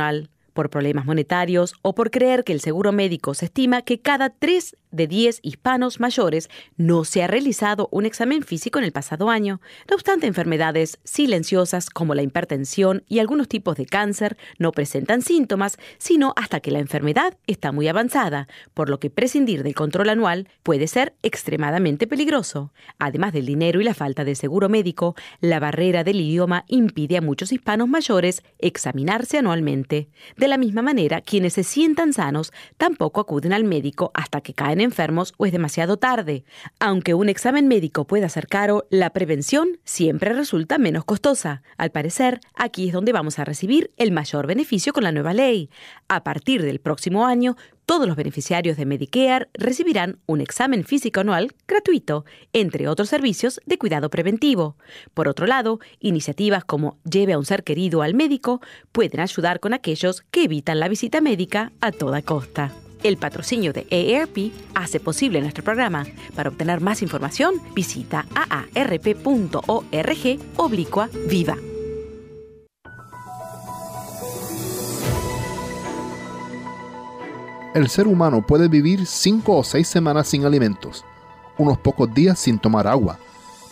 Por 0.58 0.70
problemas 0.70 1.06
monetarios 1.06 1.76
o 1.82 1.94
por 1.94 2.10
creer 2.10 2.42
que 2.42 2.52
el 2.52 2.60
seguro 2.60 2.90
médico 2.90 3.32
se 3.32 3.44
estima 3.44 3.82
que 3.82 4.00
cada 4.00 4.30
3 4.30 4.76
de 4.90 5.06
10 5.06 5.40
hispanos 5.42 6.00
mayores 6.00 6.48
no 6.76 7.04
se 7.04 7.22
ha 7.22 7.28
realizado 7.28 7.88
un 7.92 8.06
examen 8.06 8.42
físico 8.42 8.78
en 8.78 8.84
el 8.84 8.90
pasado 8.90 9.30
año. 9.30 9.60
No 9.88 9.94
obstante, 9.94 10.26
enfermedades 10.26 10.98
silenciosas 11.04 11.90
como 11.90 12.14
la 12.14 12.22
hipertensión 12.22 13.04
y 13.06 13.18
algunos 13.20 13.48
tipos 13.48 13.76
de 13.76 13.86
cáncer 13.86 14.36
no 14.58 14.72
presentan 14.72 15.22
síntomas, 15.22 15.78
sino 15.98 16.32
hasta 16.36 16.58
que 16.58 16.70
la 16.70 16.80
enfermedad 16.80 17.36
está 17.46 17.70
muy 17.70 17.86
avanzada, 17.86 18.48
por 18.74 18.88
lo 18.88 18.98
que 18.98 19.10
prescindir 19.10 19.62
del 19.62 19.74
control 19.74 20.08
anual 20.08 20.48
puede 20.64 20.88
ser 20.88 21.14
extremadamente 21.22 22.06
peligroso. 22.06 22.72
Además 22.98 23.32
del 23.32 23.46
dinero 23.46 23.80
y 23.80 23.84
la 23.84 23.94
falta 23.94 24.24
de 24.24 24.34
seguro 24.34 24.68
médico, 24.68 25.14
la 25.40 25.60
barrera 25.60 26.02
del 26.02 26.20
idioma 26.20 26.64
impide 26.66 27.18
a 27.18 27.22
muchos 27.22 27.52
hispanos 27.52 27.88
mayores 27.88 28.42
examinarse 28.58 29.38
anualmente. 29.38 30.08
La 30.48 30.58
misma 30.58 30.82
manera, 30.82 31.20
quienes 31.20 31.54
se 31.54 31.64
sientan 31.64 32.12
sanos 32.12 32.52
tampoco 32.76 33.20
acuden 33.20 33.52
al 33.52 33.64
médico 33.64 34.10
hasta 34.14 34.40
que 34.40 34.54
caen 34.54 34.80
enfermos 34.80 35.34
o 35.36 35.46
es 35.46 35.52
demasiado 35.52 35.96
tarde. 35.96 36.44
Aunque 36.80 37.14
un 37.14 37.28
examen 37.28 37.68
médico 37.68 38.06
pueda 38.06 38.28
ser 38.28 38.46
caro, 38.48 38.86
la 38.90 39.10
prevención 39.10 39.78
siempre 39.84 40.32
resulta 40.32 40.78
menos 40.78 41.04
costosa. 41.04 41.62
Al 41.76 41.90
parecer, 41.90 42.40
aquí 42.54 42.88
es 42.88 42.92
donde 42.92 43.12
vamos 43.12 43.38
a 43.38 43.44
recibir 43.44 43.92
el 43.96 44.12
mayor 44.12 44.46
beneficio 44.46 44.92
con 44.92 45.04
la 45.04 45.12
nueva 45.12 45.34
ley. 45.34 45.70
A 46.08 46.24
partir 46.24 46.62
del 46.62 46.80
próximo 46.80 47.26
año, 47.26 47.56
todos 47.88 48.06
los 48.06 48.16
beneficiarios 48.16 48.76
de 48.76 48.84
Medicare 48.84 49.48
recibirán 49.54 50.18
un 50.26 50.42
examen 50.42 50.84
físico 50.84 51.20
anual 51.20 51.54
gratuito, 51.66 52.26
entre 52.52 52.86
otros 52.86 53.08
servicios 53.08 53.62
de 53.64 53.78
cuidado 53.78 54.10
preventivo. 54.10 54.76
Por 55.14 55.26
otro 55.26 55.46
lado, 55.46 55.80
iniciativas 55.98 56.66
como 56.66 56.98
Lleve 57.10 57.32
a 57.32 57.38
un 57.38 57.46
ser 57.46 57.64
querido 57.64 58.02
al 58.02 58.12
médico 58.12 58.60
pueden 58.92 59.20
ayudar 59.20 59.58
con 59.58 59.72
aquellos 59.72 60.20
que 60.30 60.44
evitan 60.44 60.80
la 60.80 60.88
visita 60.88 61.22
médica 61.22 61.72
a 61.80 61.90
toda 61.90 62.20
costa. 62.20 62.72
El 63.02 63.16
patrocinio 63.16 63.72
de 63.72 63.86
AARP 63.90 64.52
hace 64.74 65.00
posible 65.00 65.40
nuestro 65.40 65.64
programa. 65.64 66.04
Para 66.36 66.50
obtener 66.50 66.82
más 66.82 67.00
información, 67.00 67.54
visita 67.74 68.26
aarp.org 68.34 69.62
oblicua 70.58 71.08
viva. 71.26 71.56
El 77.78 77.88
ser 77.88 78.08
humano 78.08 78.44
puede 78.44 78.66
vivir 78.66 79.06
cinco 79.06 79.56
o 79.56 79.62
seis 79.62 79.86
semanas 79.86 80.26
sin 80.26 80.44
alimentos, 80.44 81.04
unos 81.58 81.78
pocos 81.78 82.12
días 82.12 82.36
sin 82.36 82.58
tomar 82.58 82.88
agua, 82.88 83.20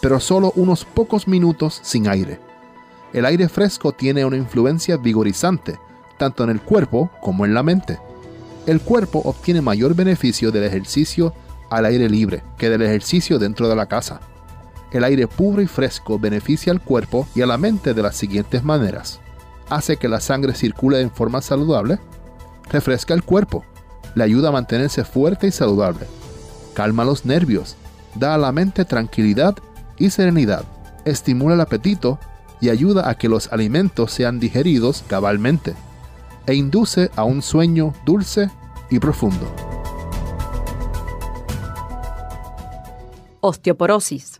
pero 0.01 0.21
solo 0.21 0.53
unos 0.55 0.85
pocos 0.85 1.27
minutos 1.27 1.81
sin 1.83 2.07
aire. 2.07 2.38
El 3.12 3.27
aire 3.27 3.49
fresco 3.49 3.90
tiene 3.90 4.25
una 4.25 4.37
influencia 4.37 4.97
vigorizante, 4.97 5.81
tanto 6.19 6.45
en 6.45 6.51
el 6.51 6.61
cuerpo 6.61 7.11
como 7.21 7.45
en 7.45 7.53
la 7.53 7.64
mente 7.64 7.99
el 8.66 8.81
cuerpo 8.81 9.23
obtiene 9.25 9.61
mayor 9.61 9.97
beneficio 9.97 10.53
del 10.53 10.62
ejercicio 10.62 11.35
al 11.69 11.85
aire 11.85 12.09
libre 12.09 12.45
que 12.59 12.71
del 12.71 12.83
ejercicio 12.83 13.40
dentro 13.40 13.69
de 13.69 13.75
la 13.75 13.87
casa. 13.87 14.21
El 14.92 15.03
aire 15.03 15.27
puro 15.27 15.62
y 15.62 15.66
fresco 15.66 16.16
beneficia 16.16 16.73
al 16.73 16.81
cuerpo 16.81 17.27
y 17.35 17.42
a 17.42 17.47
la 17.47 17.59
mente 17.59 17.92
de 17.92 18.03
las 18.03 18.14
siguientes 18.14 18.62
maneras. 18.62 19.19
Hace 19.69 19.97
que 19.97 20.09
la 20.09 20.21
sangre 20.21 20.55
circule 20.55 21.01
en 21.01 21.11
forma 21.11 21.42
saludable, 21.42 21.99
refresca 22.71 23.14
el 23.14 23.25
cuerpo, 23.25 23.64
le 24.16 24.24
ayuda 24.24 24.48
a 24.48 24.52
mantenerse 24.52 25.05
fuerte 25.05 25.46
y 25.46 25.52
saludable, 25.52 26.07
calma 26.74 27.05
los 27.05 27.26
nervios, 27.26 27.76
da 28.14 28.35
a 28.35 28.38
la 28.38 28.50
mente 28.50 28.87
tranquilidad 28.87 29.55
y 29.98 30.09
serenidad, 30.09 30.64
estimula 31.05 31.55
el 31.55 31.61
apetito 31.61 32.18
y 32.61 32.70
ayuda 32.70 33.11
a 33.11 33.16
que 33.16 33.29
los 33.29 33.52
alimentos 33.52 34.11
sean 34.11 34.40
digeridos 34.40 35.05
cabalmente, 35.07 35.74
e 36.46 36.55
induce 36.55 37.11
a 37.14 37.24
un 37.24 37.42
sueño 37.42 37.92
dulce 38.07 38.50
y 38.90 38.98
profundo. 38.98 39.55
Osteoporosis. 43.42 44.38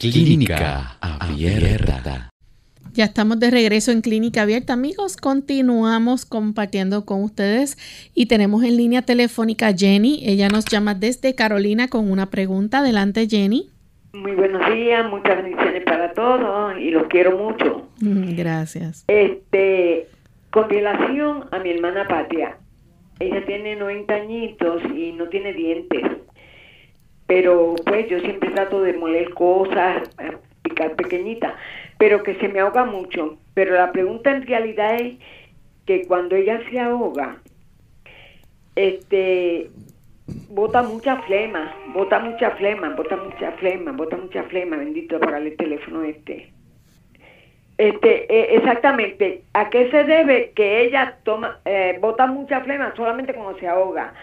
Clínica 0.00 0.96
Abierta. 1.02 2.30
Ya 2.94 3.04
estamos 3.04 3.38
de 3.38 3.50
regreso 3.50 3.92
en 3.92 4.00
Clínica 4.00 4.40
Abierta, 4.40 4.72
amigos. 4.72 5.18
Continuamos 5.18 6.24
compartiendo 6.24 7.04
con 7.04 7.22
ustedes 7.22 7.76
y 8.14 8.24
tenemos 8.24 8.64
en 8.64 8.78
línea 8.78 9.02
telefónica 9.02 9.68
a 9.68 9.74
Jenny. 9.74 10.22
Ella 10.24 10.48
nos 10.48 10.64
llama 10.64 10.94
desde 10.94 11.34
Carolina 11.34 11.88
con 11.88 12.10
una 12.10 12.30
pregunta. 12.30 12.78
Adelante, 12.78 13.28
Jenny. 13.28 13.68
Muy 14.14 14.32
buenos 14.32 14.72
días, 14.72 15.04
muchas 15.10 15.36
bendiciones 15.36 15.84
para 15.84 16.14
todos 16.14 16.78
y 16.78 16.90
los 16.90 17.06
quiero 17.08 17.36
mucho. 17.36 17.90
Mm, 18.00 18.36
Gracias. 18.36 19.04
Este, 19.06 20.08
con 20.50 20.70
relación 20.70 21.44
a 21.50 21.58
mi 21.58 21.72
hermana 21.72 22.08
Patia, 22.08 22.56
ella 23.18 23.44
tiene 23.44 23.76
90 23.76 24.14
añitos 24.14 24.82
y 24.96 25.12
no 25.12 25.28
tiene 25.28 25.52
dientes, 25.52 26.00
pero 27.30 27.76
pues 27.86 28.08
yo 28.08 28.18
siempre 28.18 28.50
trato 28.50 28.82
de 28.82 28.92
moler 28.92 29.32
cosas, 29.34 30.02
eh, 30.18 30.36
picar 30.62 30.96
pequeñita, 30.96 31.54
pero 31.96 32.24
que 32.24 32.34
se 32.34 32.48
me 32.48 32.58
ahoga 32.58 32.84
mucho. 32.84 33.38
Pero 33.54 33.76
la 33.76 33.92
pregunta 33.92 34.32
en 34.32 34.44
realidad 34.44 34.96
es 34.96 35.14
que 35.86 36.08
cuando 36.08 36.34
ella 36.34 36.60
se 36.68 36.80
ahoga, 36.80 37.36
este, 38.74 39.70
bota 40.48 40.82
mucha 40.82 41.22
flema, 41.22 41.72
bota 41.94 42.18
mucha 42.18 42.50
flema, 42.56 42.88
bota 42.96 43.16
mucha 43.16 43.52
flema, 43.52 43.92
bota 43.92 44.16
mucha 44.16 44.42
flema, 44.42 44.76
bendito 44.76 45.14
apagarle 45.14 45.50
el 45.50 45.56
teléfono 45.56 46.02
este. 46.02 46.50
Este, 47.78 48.24
eh, 48.24 48.56
exactamente, 48.56 49.44
¿a 49.52 49.70
qué 49.70 49.88
se 49.92 50.02
debe 50.02 50.50
que 50.56 50.82
ella 50.82 51.18
toma, 51.22 51.60
eh, 51.64 51.96
bota 52.00 52.26
mucha 52.26 52.60
flema 52.62 52.92
solamente 52.96 53.32
cuando 53.34 53.56
se 53.60 53.68
ahoga? 53.68 54.14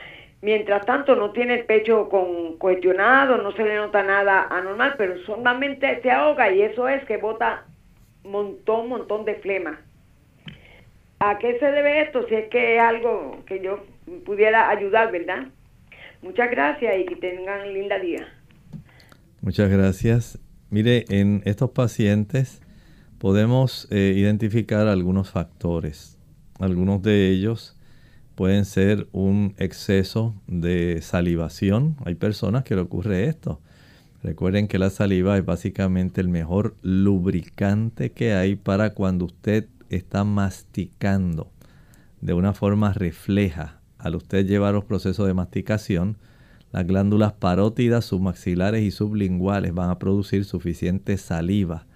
Mientras 0.47 0.85
tanto 0.85 1.13
no 1.13 1.31
tiene 1.31 1.55
el 1.55 1.65
pecho 1.65 2.07
con, 2.07 2.55
cuestionado, 2.57 3.37
no 3.37 3.51
se 3.51 3.65
le 3.65 3.75
nota 3.75 4.01
nada 4.01 4.47
anormal, 4.49 4.95
pero 4.97 5.21
solamente 5.25 6.01
se 6.01 6.09
ahoga 6.09 6.49
y 6.49 6.61
eso 6.61 6.87
es 6.87 7.03
que 7.03 7.17
bota 7.17 7.65
montón, 8.23 8.87
montón 8.87 9.25
de 9.25 9.35
flema. 9.35 9.81
¿A 11.19 11.37
qué 11.37 11.59
se 11.59 11.65
debe 11.65 12.03
esto? 12.03 12.25
Si 12.29 12.35
es 12.35 12.47
que 12.47 12.75
es 12.75 12.81
algo 12.81 13.43
que 13.45 13.61
yo 13.61 13.83
pudiera 14.25 14.69
ayudar, 14.69 15.11
¿verdad? 15.11 15.47
Muchas 16.21 16.49
gracias 16.49 16.97
y 16.97 17.03
que 17.03 17.17
tengan 17.17 17.73
linda 17.73 17.99
día. 17.99 18.25
Muchas 19.41 19.69
gracias. 19.69 20.39
Mire, 20.69 21.03
en 21.09 21.41
estos 21.43 21.71
pacientes 21.71 22.61
podemos 23.17 23.85
eh, 23.91 24.13
identificar 24.15 24.87
algunos 24.87 25.29
factores. 25.29 26.17
Algunos 26.57 27.01
de 27.01 27.31
ellos 27.31 27.76
pueden 28.37 28.65
ser 28.65 29.07
un 29.13 29.55
exceso 29.57 30.35
de 30.45 30.99
salivación. 31.01 31.95
Hay 32.05 32.13
personas 32.13 32.63
que 32.63 32.75
le 32.75 32.81
ocurre 32.81 33.25
esto. 33.25 33.59
Recuerden 34.21 34.67
que 34.67 34.77
la 34.77 34.91
saliva 34.91 35.35
es 35.39 35.43
básicamente 35.43 36.21
el 36.21 36.29
mejor 36.29 36.75
lubricante 36.83 38.11
que 38.11 38.35
hay 38.35 38.55
para 38.55 38.93
cuando 38.93 39.25
usted 39.25 39.65
está 39.89 40.23
masticando 40.23 41.49
de 42.21 42.35
una 42.35 42.53
forma 42.53 42.93
refleja. 42.93 43.79
Al 43.97 44.13
usted 44.13 44.45
llevar 44.45 44.75
los 44.75 44.85
procesos 44.85 45.25
de 45.25 45.33
masticación, 45.33 46.17
las 46.71 46.85
glándulas 46.85 47.33
parótidas, 47.33 48.05
submaxilares 48.05 48.83
y 48.83 48.91
sublinguales 48.91 49.73
van 49.73 49.89
a 49.89 49.97
producir 49.97 50.45
suficiente 50.45 51.17
saliva 51.17 51.87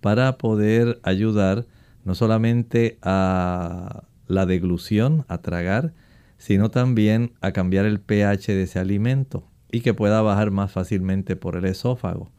para 0.00 0.38
poder 0.38 1.00
ayudar 1.02 1.66
no 2.04 2.14
solamente 2.14 2.96
a 3.02 4.04
la 4.30 4.46
deglución, 4.46 5.24
a 5.28 5.38
tragar, 5.38 5.92
sino 6.38 6.70
también 6.70 7.32
a 7.40 7.52
cambiar 7.52 7.84
el 7.84 8.00
pH 8.00 8.54
de 8.54 8.62
ese 8.62 8.78
alimento 8.78 9.44
y 9.70 9.80
que 9.80 9.92
pueda 9.92 10.22
bajar 10.22 10.50
más 10.50 10.72
fácilmente 10.72 11.36
por 11.36 11.56
el 11.56 11.64
esófago. 11.64 12.30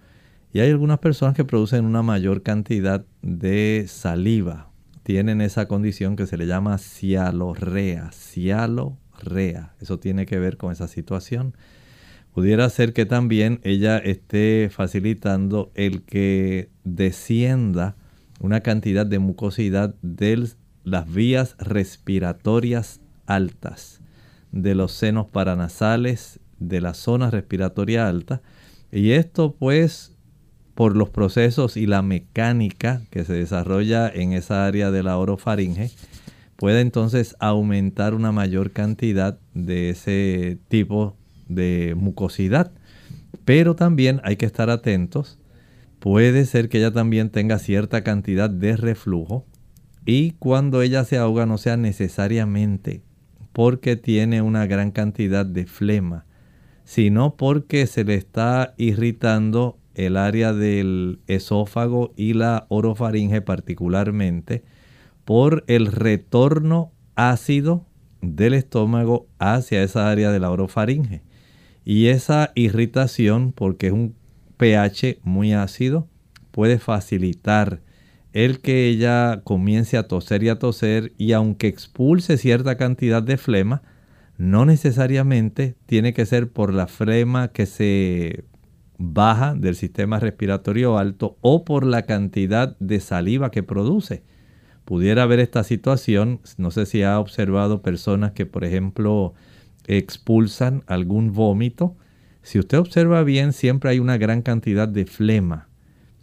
Y 0.54 0.60
hay 0.60 0.72
algunas 0.72 1.00
personas 1.00 1.36
que 1.36 1.46
producen 1.46 1.86
una 1.86 2.02
mayor 2.02 2.44
cantidad 2.44 3.06
de 3.22 3.86
saliva. 3.88 4.70
Tienen 5.04 5.42
esa 5.42 5.68
condición 5.68 6.16
que 6.16 6.28
se 6.28 6.38
le 6.38 6.48
llama 6.48 6.78
cialorrea. 6.78 8.12
Cialorrea. 8.12 9.74
Eso 9.80 10.00
tiene 10.00 10.26
que 10.26 10.40
ver 10.40 10.58
con 10.58 10.72
esa 10.72 10.88
situación. 10.88 11.56
Pudiera 12.34 12.70
ser 12.70 12.94
que 12.94 13.06
también 13.06 13.60
ella 13.64 13.98
esté 13.98 14.70
facilitando 14.72 15.72
el 15.76 16.04
que 16.04 16.70
descienda 16.84 17.96
una 18.40 18.62
cantidad 18.62 19.06
de 19.06 19.20
mucosidad 19.20 19.96
de 20.02 20.50
las 20.84 21.12
vías 21.12 21.56
respiratorias 21.60 23.02
altas. 23.26 24.00
de 24.52 24.76
los 24.76 24.92
senos 24.92 25.28
paranasales, 25.28 26.42
de 26.60 26.82
la 26.82 26.94
zona 26.94 27.32
respiratoria 27.32 28.10
alta. 28.10 28.42
Y 28.92 29.12
esto 29.12 29.56
pues 29.58 30.12
por 30.76 30.98
los 30.98 31.10
procesos 31.10 31.78
y 31.78 31.86
la 31.86 32.02
mecánica 32.02 33.02
que 33.12 33.24
se 33.24 33.34
desarrolla 33.34 34.10
en 34.10 34.34
esa 34.34 34.66
área 34.66 34.92
de 34.92 35.04
la 35.04 35.18
orofaringe, 35.18 35.92
puede 36.58 36.82
entonces 36.82 37.36
aumentar 37.40 38.14
una 38.14 38.32
mayor 38.32 38.72
cantidad 38.72 39.40
de 39.54 39.90
ese 39.92 40.58
tipo 40.68 41.16
de 41.48 41.94
mucosidad. 41.98 42.72
Pero 43.46 43.76
también 43.76 44.22
hay 44.24 44.36
que 44.36 44.46
estar 44.46 44.70
atentos. 44.70 45.40
Puede 46.00 46.46
ser 46.46 46.68
que 46.68 46.80
ella 46.80 46.92
también 46.92 47.30
tenga 47.30 47.60
cierta 47.60 48.04
cantidad 48.04 48.50
de 48.50 48.76
reflujo 48.76 49.46
y 50.06 50.32
cuando 50.32 50.82
ella 50.82 51.04
se 51.06 51.18
ahoga 51.18 51.46
no 51.46 51.58
sea 51.58 51.78
necesariamente 51.78 53.02
porque 53.54 53.96
tiene 53.96 54.42
una 54.42 54.66
gran 54.66 54.92
cantidad 54.92 55.46
de 55.46 55.66
flema, 55.66 56.26
sino 56.84 57.36
porque 57.36 57.86
se 57.88 58.04
le 58.04 58.16
está 58.16 58.74
irritando 58.78 59.78
el 59.94 60.18
área 60.18 60.54
del 60.54 61.20
esófago 61.28 62.14
y 62.16 62.34
la 62.34 62.66
orofaringe 62.70 63.42
particularmente 63.42 64.64
por 65.26 65.64
el 65.68 65.88
retorno 65.88 66.92
ácido 67.16 67.86
del 68.22 68.54
estómago 68.54 69.28
hacia 69.38 69.84
esa 69.84 70.10
área 70.10 70.32
de 70.32 70.40
la 70.40 70.50
orofaringe. 70.50 71.22
Y 71.84 72.08
esa 72.08 72.52
irritación, 72.56 73.52
porque 73.52 73.88
es 73.88 73.94
un 73.94 74.16
pH 74.58 75.20
muy 75.24 75.54
ácido, 75.54 76.08
puede 76.52 76.80
facilitar 76.80 77.82
el 78.34 78.62
que 78.62 78.88
ella 78.88 79.42
comience 79.44 79.98
a 79.98 80.08
toser 80.08 80.44
y 80.44 80.50
a 80.50 80.60
toser 80.60 81.14
y 81.18 81.34
aunque 81.34 81.68
expulse 81.68 82.38
cierta 82.38 82.78
cantidad 82.78 83.22
de 83.22 83.38
flema, 83.38 83.82
no 84.38 84.66
necesariamente 84.66 85.76
tiene 85.86 86.14
que 86.14 86.26
ser 86.26 86.52
por 86.52 86.74
la 86.74 86.88
flema 86.88 87.50
que 87.50 87.66
se 87.66 88.46
baja 88.98 89.54
del 89.56 89.76
sistema 89.76 90.20
respiratorio 90.20 90.98
alto 90.98 91.38
o 91.42 91.66
por 91.66 91.86
la 91.86 92.04
cantidad 92.04 92.78
de 92.80 93.00
saliva 93.00 93.52
que 93.52 93.64
produce. 93.64 94.24
Pudiera 94.86 95.24
haber 95.24 95.40
esta 95.40 95.64
situación, 95.64 96.40
no 96.58 96.72
sé 96.72 96.86
si 96.86 97.04
ha 97.04 97.20
observado 97.20 97.82
personas 97.82 98.32
que 98.32 98.46
por 98.46 98.64
ejemplo 98.64 99.34
expulsan 99.88 100.84
algún 100.88 101.34
vómito. 101.34 101.96
Si 102.42 102.60
usted 102.60 102.80
observa 102.80 103.24
bien, 103.24 103.54
siempre 103.54 103.92
hay 103.92 104.00
una 104.00 104.18
gran 104.18 104.42
cantidad 104.42 104.88
de 104.88 105.06
flema 105.06 105.71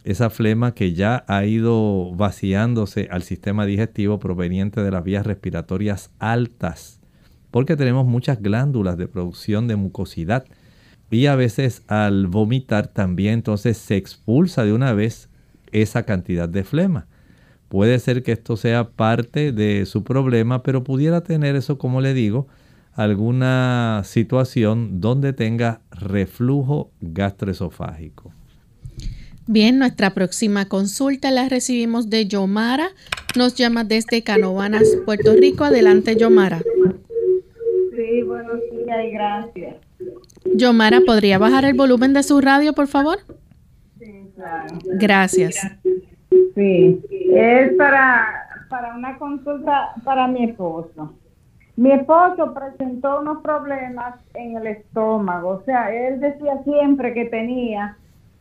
esa 0.03 0.29
flema 0.29 0.73
que 0.73 0.93
ya 0.93 1.23
ha 1.27 1.45
ido 1.45 2.13
vaciándose 2.15 3.07
al 3.11 3.23
sistema 3.23 3.65
digestivo 3.65 4.19
proveniente 4.19 4.81
de 4.81 4.91
las 4.91 5.03
vías 5.03 5.25
respiratorias 5.25 6.11
altas, 6.19 6.99
porque 7.51 7.75
tenemos 7.75 8.05
muchas 8.05 8.41
glándulas 8.41 8.97
de 8.97 9.07
producción 9.07 9.67
de 9.67 9.75
mucosidad 9.75 10.45
y 11.11 11.25
a 11.25 11.35
veces 11.35 11.83
al 11.87 12.27
vomitar 12.27 12.87
también 12.87 13.35
entonces 13.35 13.77
se 13.77 13.97
expulsa 13.97 14.63
de 14.63 14.73
una 14.73 14.93
vez 14.93 15.29
esa 15.71 16.03
cantidad 16.03 16.47
de 16.47 16.63
flema. 16.63 17.07
Puede 17.67 17.99
ser 17.99 18.23
que 18.23 18.31
esto 18.31 18.57
sea 18.57 18.89
parte 18.89 19.51
de 19.51 19.85
su 19.85 20.03
problema, 20.03 20.63
pero 20.63 20.83
pudiera 20.83 21.21
tener 21.21 21.55
eso, 21.55 21.77
como 21.77 22.01
le 22.01 22.15
digo, 22.15 22.47
alguna 22.93 24.01
situación 24.05 24.99
donde 25.01 25.33
tenga 25.33 25.81
reflujo 25.91 26.91
gastroesofágico. 27.01 28.33
Bien, 29.51 29.79
nuestra 29.79 30.11
próxima 30.11 30.65
consulta 30.65 31.31
la 31.31 31.49
recibimos 31.49 32.11
de 32.11 32.27
Yomara. 32.27 32.89
Nos 33.35 33.55
llama 33.55 33.83
desde 33.83 34.23
Canovanas, 34.23 34.83
Puerto 35.05 35.33
Rico. 35.33 35.63
Adelante, 35.63 36.15
Yomara. 36.15 36.59
Sí, 37.95 38.21
buenos 38.21 38.59
días 38.69 39.05
y 39.05 39.09
gracias. 39.09 39.75
Yomara, 40.53 40.99
¿podría 41.03 41.39
bajar 41.39 41.65
el 41.65 41.73
volumen 41.73 42.13
de 42.13 42.21
su 42.21 42.39
radio, 42.41 42.73
por 42.73 42.85
favor? 42.85 43.17
Sí, 43.97 44.29
claro. 44.35 44.77
Gracias. 44.99 45.55
Sí, 46.53 47.01
es 47.33 47.73
para, 47.73 48.27
para 48.69 48.95
una 48.95 49.17
consulta 49.17 49.95
para 50.03 50.27
mi 50.27 50.43
esposo. 50.43 51.15
Mi 51.75 51.91
esposo 51.91 52.53
presentó 52.53 53.21
unos 53.21 53.41
problemas 53.41 54.13
en 54.35 54.57
el 54.57 54.67
estómago, 54.67 55.49
o 55.49 55.63
sea, 55.63 55.91
él 55.91 56.19
decía 56.19 56.61
siempre 56.63 57.15
que 57.15 57.25
tenía 57.25 57.97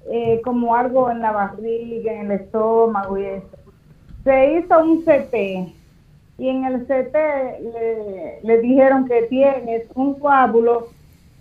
eh, 0.07 0.41
como 0.45 0.75
algo 0.75 1.11
en 1.11 1.21
la 1.21 1.33
barriga, 1.33 2.13
en 2.13 2.31
el 2.31 2.41
estómago 2.41 3.19
y 3.19 3.25
eso. 3.25 3.57
Se 4.25 4.53
hizo 4.55 4.83
un 4.83 5.03
CT 5.03 5.35
y 6.39 6.49
en 6.49 6.65
el 6.65 6.87
CT 6.87 7.15
le, 8.43 8.61
dijeron 8.61 9.07
que 9.07 9.23
tiene 9.23 9.85
un 9.95 10.15
coágulo 10.15 10.89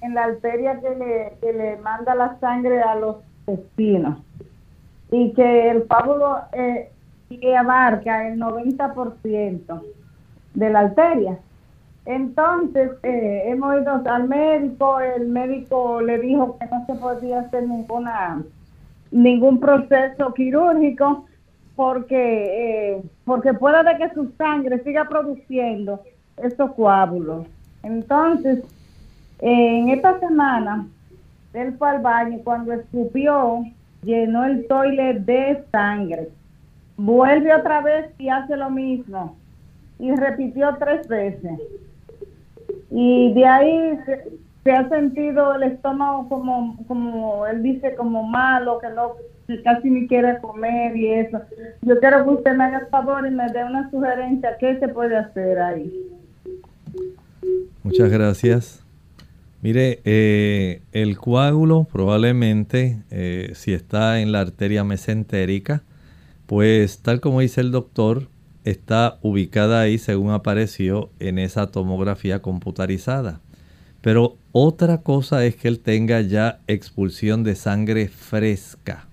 en 0.01 0.16
la 0.16 0.26
arteria 0.26 0.80
que 0.80 0.89
le, 0.89 1.34
que 1.41 1.53
le 1.53 1.78
manda 1.78 2.16
la 2.16 2.39
sangre 2.39 2.82
a 2.82 2.95
los 2.95 3.18
intestinos 3.47 4.18
y 5.12 5.34
que 5.34 5.70
el 5.70 5.88
coágulo 5.88 6.39
eh, 6.53 6.89
abarca 7.58 8.28
el 8.28 8.39
90% 8.39 9.82
de 10.53 10.70
la 10.70 10.80
arteria. 10.80 11.39
Entonces, 12.08 12.91
eh, 13.03 13.43
hemos 13.47 13.82
ido 13.82 14.01
al 14.05 14.30
médico, 14.30 15.01
el 15.01 15.28
médico 15.28 15.99
le 15.99 16.18
dijo 16.20 16.58
que 16.58 16.66
no 16.68 16.86
se 16.86 16.95
podía 16.95 17.41
hacer 17.41 17.68
ninguna 17.68 18.43
ningún 19.12 19.60
proceso 19.60 20.34
quirúrgico 20.34 21.26
porque 21.76 22.95
eh, 22.95 23.01
porque 23.26 23.53
puede 23.53 23.84
de 23.84 23.97
que 23.97 24.14
su 24.14 24.32
sangre 24.38 24.82
siga 24.86 25.10
produciendo 25.10 26.01
esos 26.38 26.72
coágulos. 26.76 27.45
Entonces, 27.84 28.64
en 29.39 29.89
esta 29.89 30.18
semana, 30.22 30.88
él 31.51 31.76
fue 31.78 31.89
al 31.89 32.01
baño 32.01 32.39
cuando 32.41 32.72
escupió, 32.72 33.66
llenó 34.01 34.45
el 34.45 34.66
toilet 34.68 35.26
de 35.26 35.62
sangre. 35.74 36.30
Vuelve 36.95 37.53
otra 37.53 37.82
vez 37.82 38.12
y 38.18 38.30
hace 38.30 38.55
lo 38.55 38.70
mismo. 38.70 39.36
Y 39.99 40.16
repitió 40.16 40.74
tres 40.80 41.05
veces. 41.10 41.60
Y 42.92 43.34
de 43.34 43.46
ahí 43.46 44.00
se 44.64 44.72
ha 44.72 44.88
sentido 44.90 45.56
el 45.56 45.64
estómago 45.64 46.28
como, 46.30 46.78
como 46.88 47.48
él 47.48 47.64
dice, 47.64 47.96
como 47.96 48.24
malo, 48.24 48.80
que 48.80 48.90
no 48.90 49.14
casi 49.64 49.90
ni 49.90 50.08
quiere 50.08 50.40
comer 50.42 50.96
y 50.96 51.08
eso. 51.08 51.40
Yo 51.82 52.00
quiero 52.00 52.24
que 52.26 52.30
usted 52.32 52.56
me 52.56 52.66
haga 52.66 52.80
el 52.80 52.88
favor 52.88 53.26
y 53.26 53.32
me 53.32 53.48
dé 53.52 53.64
una 53.64 53.90
sugerencia, 53.90 54.58
¿qué 54.60 54.78
se 54.80 54.90
puede 54.90 55.16
hacer 55.16 55.60
ahí? 55.60 55.94
Muchas 57.84 58.10
gracias. 58.10 58.84
Mire, 59.62 60.02
eh, 60.04 60.82
el 60.92 61.18
coágulo 61.18 61.88
probablemente, 61.92 63.00
eh, 63.10 63.52
si 63.56 63.74
está 63.74 64.20
en 64.20 64.32
la 64.32 64.42
arteria 64.42 64.84
mesentérica, 64.84 65.84
pues 66.46 67.02
tal 67.02 67.22
como 67.22 67.40
dice 67.40 67.62
el 67.62 67.72
doctor, 67.72 68.28
está 68.70 69.18
ubicada 69.22 69.80
ahí 69.80 69.97
según 69.97 70.32
apareció 70.32 71.09
en 71.20 71.39
esa 71.39 71.68
tomografía 71.68 72.41
computarizada. 72.41 73.39
Pero 74.01 74.38
otra 74.51 74.99
cosa 74.99 75.45
es 75.45 75.55
que 75.55 75.70
él 75.70 75.80
tenga 75.80 76.20
ya 76.22 76.59
expulsión 76.68 77.43
de 77.43 77.55
sangre 77.55 78.09
fresca. 78.09 79.07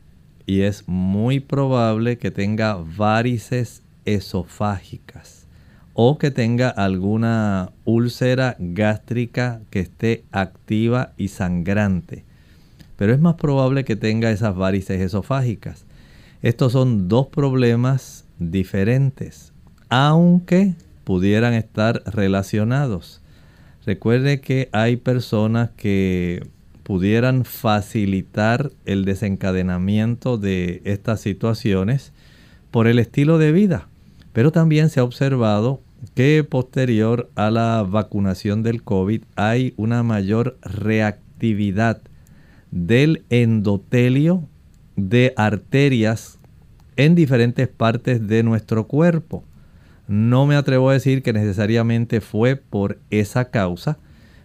Y 0.45 0.63
es 0.63 0.85
muy 0.89 1.39
probable 1.41 2.19
que 2.19 2.33
tenga 2.33 2.75
varices 2.75 3.83
esofágicas 4.05 5.47
o 5.95 6.19
que 6.19 6.33
tenga 6.33 6.69
alguna 6.69 7.71
úlcera 7.85 8.57
gástrica 8.59 9.61
que 9.71 9.81
esté 9.81 10.25
activa 10.33 11.13
y 11.17 11.29
sangrante. 11.29 12.25
Pero 12.97 13.15
es 13.15 13.21
más 13.21 13.37
probable 13.37 13.85
que 13.85 13.95
tenga 13.95 14.33
esas 14.33 14.57
varices 14.57 15.01
esofágicas. 15.01 15.87
Estos 16.43 16.73
son 16.73 17.09
dos 17.09 17.29
problemas 17.29 18.24
diferentes, 18.39 19.53
aunque 19.89 20.75
pudieran 21.05 21.55
estar 21.55 22.03
relacionados. 22.07 23.21
Recuerde 23.87 24.41
que 24.41 24.69
hay 24.73 24.97
personas 24.97 25.71
que 25.77 26.47
pudieran 26.83 27.45
facilitar 27.45 28.71
el 28.85 29.05
desencadenamiento 29.05 30.39
de 30.39 30.83
estas 30.85 31.21
situaciones 31.21 32.13
por 32.71 32.87
el 32.87 32.99
estilo 32.99 33.39
de 33.39 33.53
vida. 33.53 33.89
Pero 34.33 34.53
también 34.53 34.91
se 34.91 35.01
ha 35.01 35.05
observado 35.05 35.81
que 36.15 36.45
posterior 36.45 37.31
a 37.35 37.51
la 37.51 37.83
vacunación 37.89 38.63
del 38.63 38.83
COVID 38.83 39.23
hay 39.37 39.73
una 39.77 40.03
mayor 40.03 40.59
reactividad 40.63 42.03
del 42.71 43.25
endotelio 43.31 44.43
de 44.97 45.33
arterias 45.37 46.39
en 46.97 47.15
diferentes 47.15 47.69
partes 47.69 48.27
de 48.27 48.43
nuestro 48.43 48.87
cuerpo. 48.87 49.45
No 50.07 50.47
me 50.47 50.57
atrevo 50.57 50.91
a 50.91 50.95
decir 50.95 51.23
que 51.23 51.33
necesariamente 51.33 52.21
fue 52.21 52.57
por 52.57 52.99
esa 53.11 53.47
causa, 53.47 53.99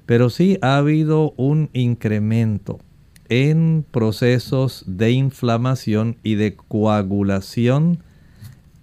pero 0.05 0.29
sí 0.29 0.57
ha 0.61 0.77
habido 0.77 1.33
un 1.37 1.69
incremento 1.73 2.79
en 3.27 3.85
procesos 3.89 4.83
de 4.87 5.11
inflamación 5.11 6.17
y 6.23 6.35
de 6.35 6.55
coagulación 6.55 8.03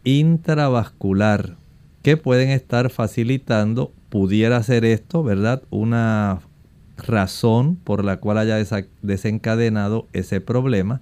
intravascular 0.04 1.56
que 2.02 2.16
pueden 2.16 2.50
estar 2.50 2.90
facilitando, 2.90 3.92
pudiera 4.08 4.62
ser 4.62 4.84
esto, 4.84 5.24
¿verdad? 5.24 5.62
Una 5.70 6.38
razón 6.96 7.74
por 7.74 8.04
la 8.04 8.18
cual 8.18 8.38
haya 8.38 8.64
desencadenado 9.02 10.06
ese 10.12 10.40
problema. 10.40 11.00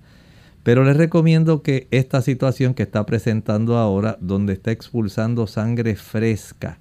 Pero 0.65 0.83
les 0.83 0.97
recomiendo 0.97 1.63
que 1.63 1.87
esta 1.91 2.23
situación 2.23 2.73
que 2.73 2.83
está 2.83 3.05
presentando 3.05 3.77
ahora, 3.77 4.17
donde 4.21 4.55
está 4.55 4.73
expulsando 4.73 5.47
sangre 5.47 5.95
fresca, 5.95 6.79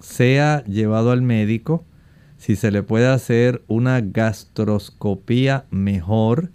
sea 0.00 0.64
llevado 0.64 1.12
al 1.12 1.22
médico. 1.22 1.84
Si 2.36 2.56
se 2.56 2.72
le 2.72 2.82
puede 2.82 3.06
hacer 3.06 3.62
una 3.68 4.00
gastroscopía 4.00 5.66
mejor 5.70 6.50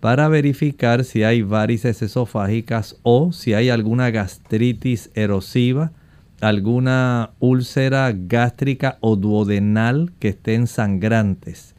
para 0.00 0.26
verificar 0.26 1.04
si 1.04 1.22
hay 1.22 1.42
varices 1.42 2.02
esofágicas 2.02 2.96
o 3.04 3.30
si 3.30 3.54
hay 3.54 3.70
alguna 3.70 4.10
gastritis 4.10 5.12
erosiva, 5.14 5.92
alguna 6.40 7.30
úlcera 7.38 8.12
gástrica 8.12 8.98
o 9.00 9.14
duodenal 9.14 10.10
que 10.18 10.30
estén 10.30 10.66
sangrantes, 10.66 11.76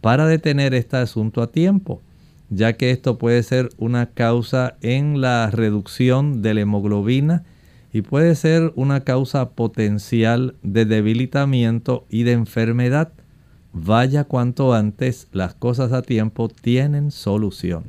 para 0.00 0.26
detener 0.28 0.74
este 0.74 0.96
asunto 0.96 1.42
a 1.42 1.50
tiempo 1.50 2.00
ya 2.50 2.74
que 2.74 2.90
esto 2.90 3.18
puede 3.18 3.42
ser 3.42 3.70
una 3.78 4.06
causa 4.06 4.76
en 4.80 5.20
la 5.20 5.50
reducción 5.50 6.42
de 6.42 6.54
la 6.54 6.60
hemoglobina 6.62 7.44
y 7.92 8.02
puede 8.02 8.34
ser 8.34 8.72
una 8.74 9.00
causa 9.00 9.50
potencial 9.50 10.56
de 10.62 10.84
debilitamiento 10.84 12.04
y 12.10 12.24
de 12.24 12.32
enfermedad. 12.32 13.12
Vaya 13.72 14.24
cuanto 14.24 14.74
antes, 14.74 15.28
las 15.32 15.54
cosas 15.54 15.92
a 15.92 16.02
tiempo 16.02 16.48
tienen 16.48 17.10
solución. 17.10 17.84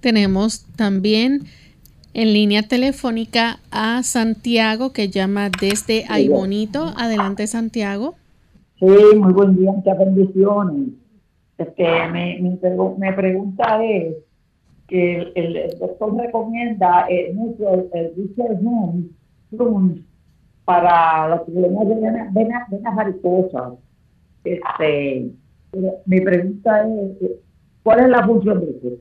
Tenemos 0.00 0.64
también 0.76 1.44
en 2.14 2.32
línea 2.32 2.62
telefónica 2.62 3.60
a 3.70 4.02
Santiago 4.02 4.92
que 4.92 5.08
llama 5.08 5.50
desde 5.60 6.04
Aybonito. 6.08 6.92
Adelante 6.96 7.46
Santiago. 7.46 8.14
Sí, 8.78 8.86
muy 8.86 9.32
buen 9.32 9.56
día, 9.56 9.72
muchas 9.72 9.98
bendiciones. 9.98 10.99
Este, 11.60 12.08
me, 12.08 12.40
me, 12.96 13.12
pregunta 13.12 13.84
es 13.84 14.14
que 14.88 15.30
el, 15.34 15.78
doctor 15.78 16.16
recomienda 16.16 17.04
eh, 17.10 17.34
mucho 17.34 17.86
el, 17.92 18.14
Richard 18.16 18.58
Holmes 18.64 20.00
para 20.64 21.28
los 21.28 21.42
problemas 21.42 21.86
de 21.86 21.94
venas, 21.96 22.32
venas, 22.32 22.96
varicosas. 22.96 23.74
Este, 24.42 25.32
mi 26.06 26.20
pregunta 26.22 26.88
es, 26.88 27.30
¿cuál 27.82 28.00
es 28.00 28.08
la 28.08 28.26
función 28.26 28.60
de 28.60 28.70
eso? 28.70 28.96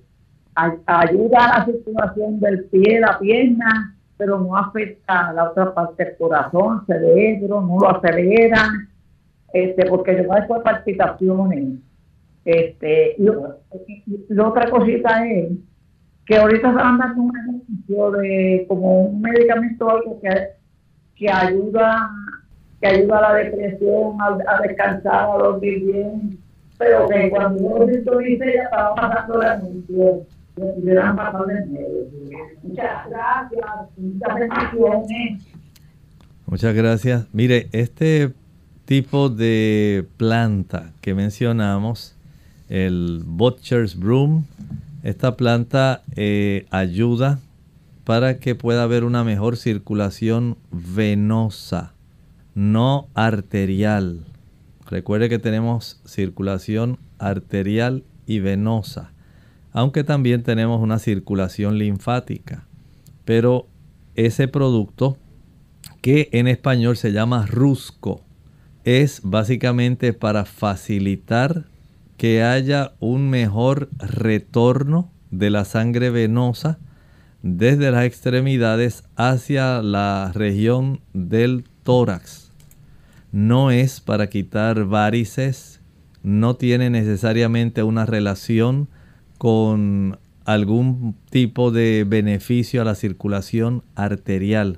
Ayuda 0.86 1.38
a 1.38 1.60
la 1.60 1.66
circulación 1.66 2.41
del 2.41 2.66
pie, 2.66 2.99
la 2.99 3.18
pierna, 3.20 3.95
pero 4.18 4.38
no 4.38 4.57
afecta 4.57 5.30
a 5.30 5.34
la 5.34 5.51
otra 5.51 5.74
parte 5.74 6.03
del 6.03 6.18
corazón, 6.18 6.86
cerebro, 6.86 7.62
no 7.62 7.80
lo 7.80 7.89
acelera, 7.89 8.70
este, 9.53 9.86
porque 9.86 10.12
yo 10.18 10.34
después 10.34 10.62
palpitaciones 10.62 11.80
este, 12.45 13.15
y, 13.17 13.25
la 14.29 14.47
otra 14.47 14.69
cosita 14.69 15.27
es 15.27 15.51
que 16.25 16.37
ahorita 16.37 16.69
anda 16.69 17.13
con 17.13 17.25
un 17.25 17.37
ejercicio 17.37 18.11
de 18.11 18.65
como 18.67 19.01
un 19.01 19.21
medicamento 19.21 19.89
algo 19.89 20.19
que, 20.21 20.29
que 21.15 21.29
ayuda 21.29 22.11
que 22.79 22.87
ayuda 22.87 23.17
a 23.17 23.21
la 23.21 23.33
depresión, 23.35 24.17
a, 24.21 24.61
descansar, 24.61 25.29
a 25.29 25.37
dormir 25.37 25.83
bien, 25.85 26.39
pero 26.77 27.07
que 27.09 27.29
cuando 27.29 27.61
uno 27.61 27.85
dice 27.85 28.53
ya 28.55 28.63
estaba 28.63 28.95
pasando 28.95 29.37
la 29.37 29.53
anuncio. 29.53 30.25
Muchas 32.63 33.09
gracias, 33.09 33.65
muchas 33.97 34.35
bendiciones. 34.35 35.47
Muchas 36.45 36.73
gracias. 36.75 37.27
Mire, 37.31 37.69
este 37.71 38.33
tipo 38.85 39.29
de 39.29 40.05
planta 40.17 40.91
que 40.99 41.13
mencionamos 41.13 42.18
el 42.70 43.24
Butcher's 43.26 43.97
Broom. 43.97 44.45
Esta 45.03 45.36
planta 45.36 46.03
eh, 46.15 46.65
ayuda 46.70 47.39
para 48.03 48.39
que 48.39 48.55
pueda 48.55 48.84
haber 48.84 49.03
una 49.03 49.24
mejor 49.24 49.57
circulación 49.57 50.57
venosa, 50.72 51.93
no 52.55 53.07
arterial. 53.13 54.26
Recuerde 54.88 55.30
que 55.30 55.39
tenemos 55.39 56.01
circulación 56.05 56.97
arterial 57.20 58.03
y 58.26 58.39
venosa, 58.39 59.11
aunque 59.72 60.03
también 60.03 60.43
tenemos 60.43 60.82
una 60.82 60.99
circulación 60.99 61.78
linfática. 61.78 62.65
Pero 63.26 63.67
ese 64.15 64.47
producto, 64.47 65.17
que 66.01 66.30
en 66.32 66.47
español 66.47 66.97
se 66.97 67.11
llama 67.11 67.45
rusco, 67.45 68.22
es 68.84 69.22
básicamente 69.24 70.13
para 70.13 70.45
facilitar 70.45 71.65
que 72.20 72.43
haya 72.43 72.91
un 72.99 73.30
mejor 73.30 73.89
retorno 73.97 75.09
de 75.32 75.49
la 75.49 75.63
sangre 75.63 76.09
venosa 76.09 76.78
desde 77.43 77.91
las 77.91 78.03
extremidades 78.03 79.05
hacia 79.15 79.82
la 79.82 80.34
región 80.36 80.99
del 81.13 81.63
tórax. 81.84 82.51
No 83.32 83.72
es 83.72 84.01
para 84.01 84.28
quitar 84.28 84.84
varices, 84.84 85.80
no 86.22 86.57
tiene 86.57 86.89
necesariamente 86.89 87.84
una 87.84 88.05
relación 88.05 88.89
con 89.38 90.20
algún 90.43 91.15
tipo 91.30 91.72
de 91.72 92.05
beneficio 92.05 92.82
a 92.82 92.86
la 92.86 92.95
circulación 92.95 93.82
arterial. 93.95 94.76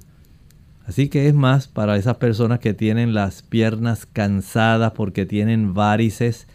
Así 0.86 1.10
que 1.10 1.28
es 1.28 1.34
más 1.34 1.68
para 1.68 1.98
esas 1.98 2.18
personas 2.18 2.60
que 2.60 2.76
tienen 2.76 3.16
las 3.16 3.42
piernas 3.42 4.06
cansadas 4.06 4.92
porque 4.92 5.26
tienen 5.26 5.74
varices, 5.74 6.48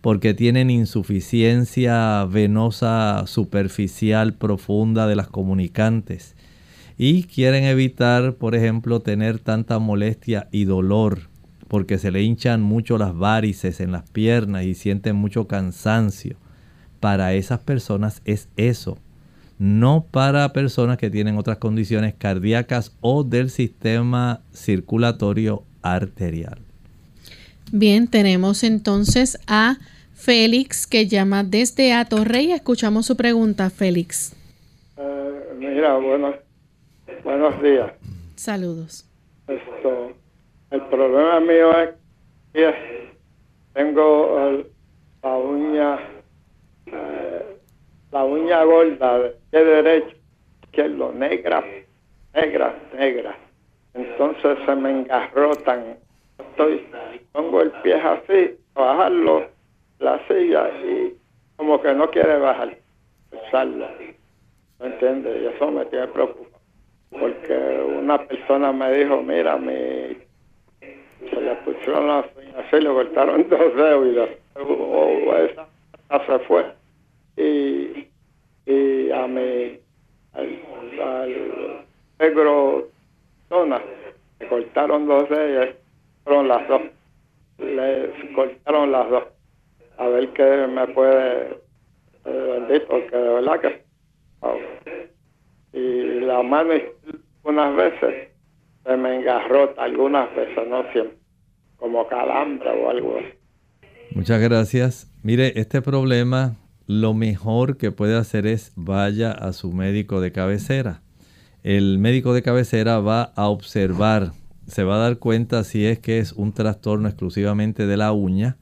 porque 0.00 0.34
tienen 0.34 0.70
insuficiencia 0.70 2.24
venosa 2.24 3.24
superficial 3.26 4.34
profunda 4.34 5.06
de 5.06 5.16
las 5.16 5.28
comunicantes 5.28 6.36
y 6.96 7.24
quieren 7.24 7.64
evitar, 7.64 8.34
por 8.34 8.54
ejemplo, 8.54 9.00
tener 9.00 9.38
tanta 9.38 9.78
molestia 9.78 10.48
y 10.52 10.64
dolor 10.64 11.30
porque 11.70 11.98
se 11.98 12.10
le 12.10 12.22
hinchan 12.22 12.62
mucho 12.62 12.98
las 12.98 13.16
varices 13.16 13.78
en 13.78 13.92
las 13.92 14.02
piernas 14.10 14.64
y 14.64 14.74
sienten 14.74 15.14
mucho 15.14 15.46
cansancio. 15.46 16.36
Para 16.98 17.32
esas 17.34 17.60
personas 17.60 18.22
es 18.24 18.48
eso, 18.56 18.98
no 19.56 20.04
para 20.10 20.52
personas 20.52 20.98
que 20.98 21.10
tienen 21.10 21.38
otras 21.38 21.58
condiciones 21.58 22.14
cardíacas 22.18 22.96
o 23.00 23.22
del 23.22 23.50
sistema 23.50 24.42
circulatorio 24.52 25.62
arterial. 25.80 26.69
Bien, 27.72 28.08
tenemos 28.08 28.64
entonces 28.64 29.38
a 29.46 29.76
Félix 30.12 30.88
que 30.88 31.06
llama 31.06 31.44
desde 31.44 31.92
Atorrey. 31.92 32.50
Escuchamos 32.50 33.06
su 33.06 33.16
pregunta, 33.16 33.70
Félix. 33.70 34.34
Eh, 34.96 35.54
mira, 35.56 35.96
buenos, 35.98 36.34
buenos 37.22 37.62
días. 37.62 37.92
Saludos. 38.34 39.06
Esto, 39.46 40.12
el 40.72 40.80
problema 40.86 41.38
mío 41.38 41.70
es 41.80 41.90
que 42.52 42.74
tengo 43.72 44.64
la 45.22 45.36
uña, 45.36 45.98
eh, 46.86 47.56
la 48.10 48.24
uña 48.24 48.64
gorda 48.64 49.18
de 49.20 49.36
pie 49.52 49.64
derecho, 49.64 50.16
lo 50.88 51.12
negra, 51.12 51.64
negra, 52.34 52.76
negra. 52.98 53.38
Entonces 53.94 54.58
se 54.66 54.74
me 54.74 54.90
engarrotan 54.90 55.98
estoy, 56.50 56.86
pongo 57.32 57.62
el 57.62 57.70
pie 57.82 57.94
así, 57.94 58.56
bajarlo, 58.74 59.46
la 59.98 60.26
silla 60.26 60.68
y 60.84 61.16
como 61.56 61.80
que 61.80 61.92
no 61.94 62.10
quiere 62.10 62.38
bajar, 62.38 62.76
usarla. 63.32 63.90
¿No 64.78 64.86
entiendes? 64.86 65.42
Y 65.42 65.46
eso 65.46 65.70
me 65.70 65.84
tiene 65.86 66.06
preocupado. 66.08 66.58
Porque 67.10 67.54
una 67.98 68.18
persona 68.26 68.72
me 68.72 68.92
dijo, 68.92 69.20
mira, 69.22 69.56
mi... 69.56 70.16
se 70.80 71.40
le 71.40 71.54
pusieron 71.64 72.04
uñas 72.04 72.24
así, 72.56 72.80
le 72.80 72.88
cortaron 72.88 73.46
dos 73.50 73.76
dedos 73.76 74.06
y 74.06 74.12
la, 74.12 74.28
oh, 74.62 75.36
esa 75.36 76.26
se 76.26 76.38
fue. 76.46 76.64
Y, 77.36 78.08
y 78.66 79.10
a 79.10 79.26
mi, 79.26 79.78
al, 80.32 80.62
al 81.02 81.84
negro 82.18 82.88
zona, 83.48 83.82
le 84.38 84.48
cortaron 84.48 85.06
dos 85.06 85.28
dedos 85.28 85.79
las 86.30 86.68
dos. 86.68 86.82
Le 87.58 88.32
cortaron 88.34 88.92
las 88.92 89.10
dos. 89.10 89.24
A 89.98 90.08
ver 90.08 90.28
qué 90.30 90.66
me 90.66 90.86
puede, 90.88 91.58
eh, 92.24 92.86
porque 92.88 93.16
de 93.16 93.28
verdad 93.28 93.60
que... 93.60 93.84
Y 95.72 96.20
la 96.20 96.42
mano 96.42 96.72
unas 97.44 97.76
veces 97.76 98.28
se 98.84 98.96
me 98.96 99.16
engarrota, 99.16 99.82
algunas 99.82 100.34
veces, 100.34 100.68
no 100.68 100.82
siempre, 100.92 101.16
como 101.76 102.06
calambre 102.08 102.70
o 102.70 102.90
algo. 102.90 103.18
Muchas 104.14 104.40
gracias. 104.40 105.12
Mire, 105.22 105.52
este 105.56 105.82
problema 105.82 106.56
lo 106.86 107.14
mejor 107.14 107.76
que 107.76 107.92
puede 107.92 108.16
hacer 108.16 108.46
es 108.46 108.72
vaya 108.74 109.30
a 109.30 109.52
su 109.52 109.72
médico 109.72 110.20
de 110.20 110.32
cabecera. 110.32 111.02
El 111.62 111.98
médico 111.98 112.34
de 112.34 112.42
cabecera 112.42 112.98
va 112.98 113.32
a 113.36 113.48
observar 113.48 114.32
se 114.66 114.84
va 114.84 114.96
a 114.96 114.98
dar 114.98 115.18
cuenta 115.18 115.64
si 115.64 115.86
es 115.86 115.98
que 115.98 116.18
es 116.18 116.32
un 116.32 116.52
trastorno 116.52 117.08
exclusivamente 117.08 117.86
de 117.86 117.96
la 117.96 118.12
uña 118.12 118.56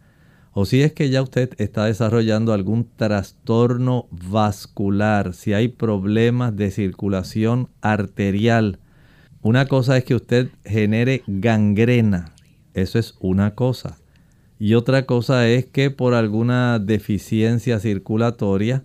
o 0.52 0.64
si 0.64 0.82
es 0.82 0.92
que 0.92 1.08
ya 1.08 1.22
usted 1.22 1.50
está 1.58 1.84
desarrollando 1.84 2.52
algún 2.52 2.88
trastorno 2.96 4.08
vascular, 4.10 5.32
si 5.32 5.52
hay 5.52 5.68
problemas 5.68 6.56
de 6.56 6.72
circulación 6.72 7.68
arterial. 7.80 8.80
Una 9.40 9.66
cosa 9.66 9.96
es 9.96 10.04
que 10.04 10.16
usted 10.16 10.48
genere 10.64 11.22
gangrena, 11.28 12.32
eso 12.74 12.98
es 12.98 13.14
una 13.20 13.54
cosa. 13.54 13.98
Y 14.58 14.74
otra 14.74 15.06
cosa 15.06 15.46
es 15.46 15.66
que 15.66 15.90
por 15.92 16.14
alguna 16.14 16.80
deficiencia 16.80 17.78
circulatoria 17.78 18.82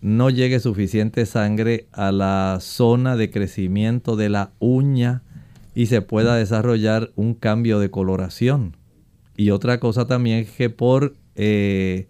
no 0.00 0.30
llegue 0.30 0.58
suficiente 0.58 1.26
sangre 1.26 1.86
a 1.92 2.10
la 2.10 2.58
zona 2.60 3.16
de 3.16 3.30
crecimiento 3.30 4.16
de 4.16 4.30
la 4.30 4.50
uña 4.58 5.22
y 5.74 5.86
se 5.86 6.02
pueda 6.02 6.36
desarrollar 6.36 7.10
un 7.16 7.34
cambio 7.34 7.78
de 7.78 7.90
coloración. 7.90 8.76
Y 9.36 9.50
otra 9.50 9.80
cosa 9.80 10.06
también 10.06 10.40
es 10.40 10.50
que 10.50 10.70
por 10.70 11.14
eh, 11.34 12.06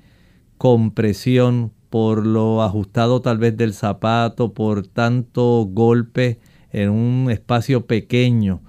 compresión, 0.59 1.73
por 1.91 2.27
lo 2.27 2.63
ajustado 2.63 3.21
tal 3.23 3.39
vez 3.39 3.57
del 3.57 3.73
zapato, 3.73 4.53
por 4.53 4.87
tanto 4.87 5.67
golpe 5.71 6.39
en 6.73 6.91
un 6.91 7.31
espacio 7.31 7.87
pequeño, 7.87 8.61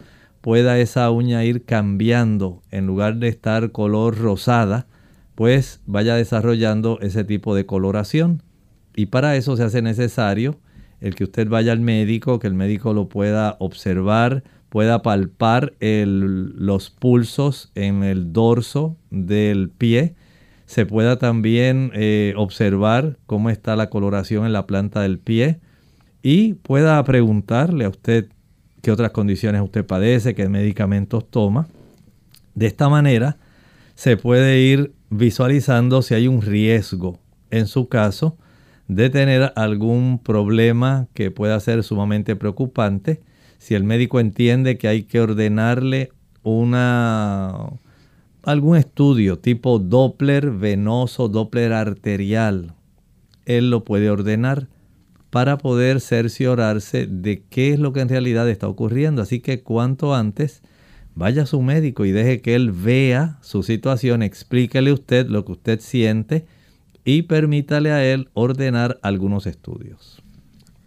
pueda 0.42 0.78
esa 0.78 1.10
uña 1.10 1.44
ir 1.44 1.66
cambiando 1.66 2.62
en 2.72 2.86
lugar 2.86 3.18
de 3.18 3.28
estar 3.28 3.72
color 3.72 4.18
rosada, 4.18 4.88
pues 5.34 5.82
vaya 5.86 6.16
desarrollando 6.16 7.00
ese 7.02 7.24
tipo 7.24 7.56
de 7.56 7.66
coloración. 7.66 8.44
Y 8.96 9.08
para 9.08 9.36
eso 9.36 9.58
se 9.58 9.64
hace 9.64 9.82
necesario 9.82 10.60
el 11.02 11.16
que 11.16 11.26
usted 11.26 11.50
vaya 11.50 11.72
al 11.72 11.82
médico, 11.82 12.40
que 12.40 12.48
el 12.48 12.54
médico 12.54 12.94
lo 12.94 13.10
pueda 13.10 13.58
observar, 13.60 14.44
pueda 14.76 15.02
palpar 15.02 15.74
los 15.80 16.90
pulsos 16.90 17.72
en 17.76 18.04
el 18.04 18.34
dorso 18.34 18.98
del 19.10 19.70
pie. 19.70 20.16
Se 20.66 20.86
pueda 20.86 21.18
también 21.18 21.92
eh, 21.94 22.34
observar 22.36 23.18
cómo 23.26 23.50
está 23.50 23.78
la 23.78 23.90
coloración 23.90 24.46
en 24.46 24.52
la 24.52 24.68
planta 24.68 25.00
del 25.00 25.18
pie 25.18 25.62
y 26.22 26.56
pueda 26.56 27.02
preguntarle 27.06 27.86
a 27.86 27.90
usted 27.90 28.28
qué 28.82 28.92
otras 28.92 29.12
condiciones 29.12 29.62
usted 29.62 29.86
padece, 29.86 30.36
qué 30.36 30.50
medicamentos 30.50 31.26
toma. 31.30 31.70
De 32.54 32.66
esta 32.66 32.90
manera 32.90 33.38
se 33.94 34.18
puede 34.18 34.60
ir 34.60 34.92
visualizando 35.10 36.02
si 36.02 36.16
hay 36.16 36.28
un 36.28 36.42
riesgo 36.42 37.22
en 37.50 37.68
su 37.68 37.88
caso 37.88 38.38
de 38.90 39.10
tener 39.10 39.54
algún 39.56 40.20
problema 40.20 41.08
que 41.14 41.32
pueda 41.32 41.58
ser 41.62 41.82
sumamente 41.82 42.36
preocupante 42.36 43.22
si 43.58 43.76
el 43.76 43.84
médico 43.84 44.20
entiende 44.20 44.78
que 44.78 44.88
hay 44.88 45.04
que 45.04 45.20
ordenarle 45.20 46.10
una 46.44 47.70
algún 48.44 48.78
estudio 48.78 49.40
tipo 49.40 49.80
Doppler 49.80 50.52
venoso, 50.52 51.28
Doppler 51.28 51.74
arterial, 51.74 52.74
él 53.46 53.70
lo 53.70 53.84
puede 53.84 54.10
ordenar 54.10 54.68
para 55.32 55.58
poder 55.58 56.00
cerciorarse 56.00 57.08
de 57.08 57.44
qué 57.50 57.74
es 57.74 57.80
lo 57.80 57.92
que 57.92 58.02
en 58.02 58.10
realidad 58.10 58.50
está 58.50 58.68
ocurriendo. 58.68 59.22
Así 59.22 59.42
que 59.42 59.62
cuanto 59.64 60.16
antes 60.16 60.62
vaya 61.16 61.44
a 61.44 61.46
su 61.48 61.62
médico 61.62 62.06
y 62.06 62.12
deje 62.12 62.42
que 62.42 62.56
él 62.56 62.72
vea 62.72 63.38
su 63.42 63.64
situación, 63.64 64.22
explíquele 64.22 64.94
usted 64.94 65.28
lo 65.28 65.44
que 65.44 65.52
usted 65.54 65.80
siente 65.82 66.46
y 67.04 67.24
permítale 67.24 67.92
a 67.92 68.06
él 68.06 68.30
ordenar 68.34 69.00
algunos 69.02 69.46
estudios. 69.46 70.22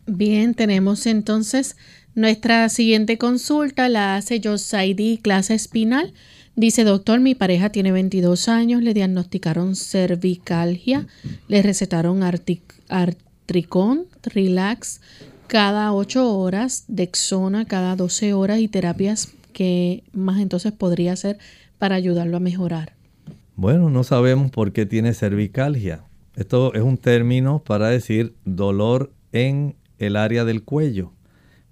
Bien, 0.06 0.54
tenemos 0.54 1.06
entonces 1.06 1.76
nuestra 2.18 2.68
siguiente 2.68 3.16
consulta 3.16 3.88
la 3.88 4.16
hace 4.16 4.40
Josaidi, 4.42 5.18
clase 5.18 5.54
espinal. 5.54 6.12
Dice, 6.56 6.82
doctor, 6.82 7.20
mi 7.20 7.36
pareja 7.36 7.70
tiene 7.70 7.92
22 7.92 8.48
años, 8.48 8.82
le 8.82 8.92
diagnosticaron 8.92 9.76
cervicalgia, 9.76 11.06
le 11.46 11.62
recetaron 11.62 12.24
artricón, 12.88 14.06
relax 14.24 15.00
cada 15.46 15.92
8 15.92 16.36
horas, 16.36 16.84
Dexona 16.88 17.66
cada 17.66 17.94
12 17.94 18.32
horas 18.32 18.58
y 18.58 18.66
terapias 18.66 19.28
que 19.52 20.02
más 20.12 20.40
entonces 20.40 20.72
podría 20.72 21.12
hacer 21.12 21.38
para 21.78 21.94
ayudarlo 21.94 22.38
a 22.38 22.40
mejorar. 22.40 22.94
Bueno, 23.54 23.90
no 23.90 24.02
sabemos 24.02 24.50
por 24.50 24.72
qué 24.72 24.86
tiene 24.86 25.14
cervicalgia. 25.14 26.02
Esto 26.34 26.74
es 26.74 26.82
un 26.82 26.98
término 26.98 27.62
para 27.64 27.88
decir 27.88 28.34
dolor 28.44 29.12
en 29.30 29.76
el 29.98 30.16
área 30.16 30.44
del 30.44 30.64
cuello. 30.64 31.12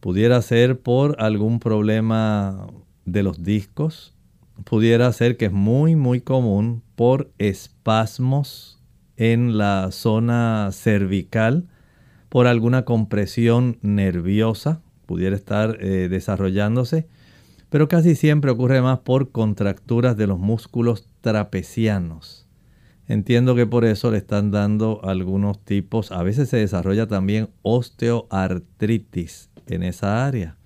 Pudiera 0.07 0.41
ser 0.41 0.79
por 0.79 1.17
algún 1.19 1.59
problema 1.59 2.69
de 3.07 3.25
los 3.25 3.43
discos. 3.43 4.15
Pudiera 4.63 5.13
ser 5.13 5.37
que 5.37 5.47
es 5.47 5.53
muy, 5.53 5.97
muy 5.97 6.21
común 6.21 6.85
por 6.95 7.33
espasmos 7.39 8.81
en 9.17 9.59
la 9.59 9.91
zona 9.91 10.71
cervical, 10.71 11.67
por 12.29 12.47
alguna 12.47 12.85
compresión 12.85 13.79
nerviosa, 13.83 14.81
pudiera 15.07 15.35
estar 15.35 15.77
eh, 15.81 16.07
desarrollándose, 16.09 17.09
pero 17.69 17.89
casi 17.89 18.15
siempre 18.15 18.53
ocurre 18.53 18.81
más 18.83 19.01
por 19.01 19.33
contracturas 19.33 20.17
de 20.17 20.29
los 20.29 20.39
músculos 20.39 21.09
trapecianos. 21.21 22.46
Entiendo 23.09 23.55
que 23.55 23.67
por 23.67 23.85
eso 23.85 24.11
le 24.11 24.19
están 24.19 24.51
dando 24.51 25.01
algunos 25.05 25.65
tipos, 25.65 26.11
a 26.11 26.23
veces 26.23 26.49
se 26.49 26.57
desarrolla 26.57 27.07
también 27.07 27.51
osteoartritis 27.63 29.51
en 29.67 29.85
esa 29.85 30.27
área. 30.27 30.57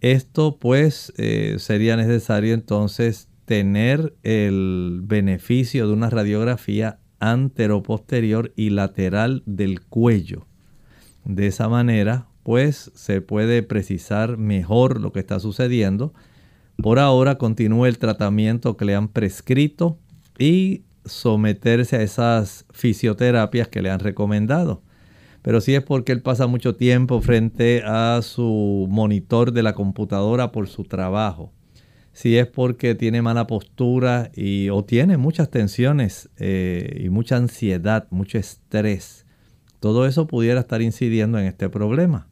Esto 0.00 0.58
pues 0.58 1.12
eh, 1.16 1.56
sería 1.58 1.96
necesario 1.96 2.54
entonces 2.54 3.28
tener 3.44 4.14
el 4.22 5.00
beneficio 5.02 5.88
de 5.88 5.92
una 5.92 6.10
radiografía 6.10 7.00
anteroposterior 7.18 8.52
y 8.54 8.70
lateral 8.70 9.42
del 9.44 9.82
cuello. 9.82 10.46
De 11.24 11.48
esa 11.48 11.68
manera 11.68 12.28
pues 12.44 12.90
se 12.94 13.20
puede 13.20 13.62
precisar 13.62 14.38
mejor 14.38 15.00
lo 15.00 15.12
que 15.12 15.20
está 15.20 15.40
sucediendo. 15.40 16.14
Por 16.76 16.98
ahora 16.98 17.36
continúe 17.36 17.86
el 17.86 17.98
tratamiento 17.98 18.76
que 18.76 18.86
le 18.86 18.94
han 18.94 19.08
prescrito 19.08 19.98
y 20.38 20.84
someterse 21.10 21.96
a 21.96 22.02
esas 22.02 22.66
fisioterapias 22.70 23.68
que 23.68 23.82
le 23.82 23.90
han 23.90 24.00
recomendado. 24.00 24.82
Pero 25.42 25.60
si 25.60 25.74
es 25.74 25.82
porque 25.82 26.12
él 26.12 26.22
pasa 26.22 26.46
mucho 26.46 26.76
tiempo 26.76 27.20
frente 27.20 27.82
a 27.84 28.20
su 28.22 28.86
monitor 28.90 29.52
de 29.52 29.62
la 29.62 29.74
computadora 29.74 30.52
por 30.52 30.68
su 30.68 30.84
trabajo, 30.84 31.52
si 32.12 32.36
es 32.36 32.46
porque 32.46 32.94
tiene 32.94 33.22
mala 33.22 33.46
postura 33.46 34.30
y, 34.34 34.68
o 34.68 34.84
tiene 34.84 35.16
muchas 35.16 35.50
tensiones 35.50 36.28
eh, 36.36 37.00
y 37.02 37.08
mucha 37.08 37.36
ansiedad, 37.36 38.06
mucho 38.10 38.36
estrés, 38.36 39.24
todo 39.78 40.06
eso 40.06 40.26
pudiera 40.26 40.60
estar 40.60 40.82
incidiendo 40.82 41.38
en 41.38 41.46
este 41.46 41.70
problema. 41.70 42.28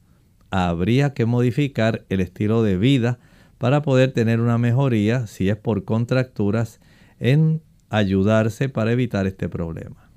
Habría 0.51 1.15
que 1.15 1.25
modificar 1.25 2.05
el 2.11 2.21
estilo 2.21 2.63
de 2.63 2.77
vida 2.77 3.19
para 3.57 3.83
poder 3.83 4.13
tener 4.13 4.41
una 4.41 4.59
mejoría, 4.59 5.27
si 5.27 5.49
es 5.49 5.57
por 5.57 5.85
contracturas, 5.85 6.81
en 7.19 7.63
ayudarse 7.91 8.69
para 8.69 8.93
evitar 8.93 9.27
este 9.27 9.49
problema. 9.49 10.09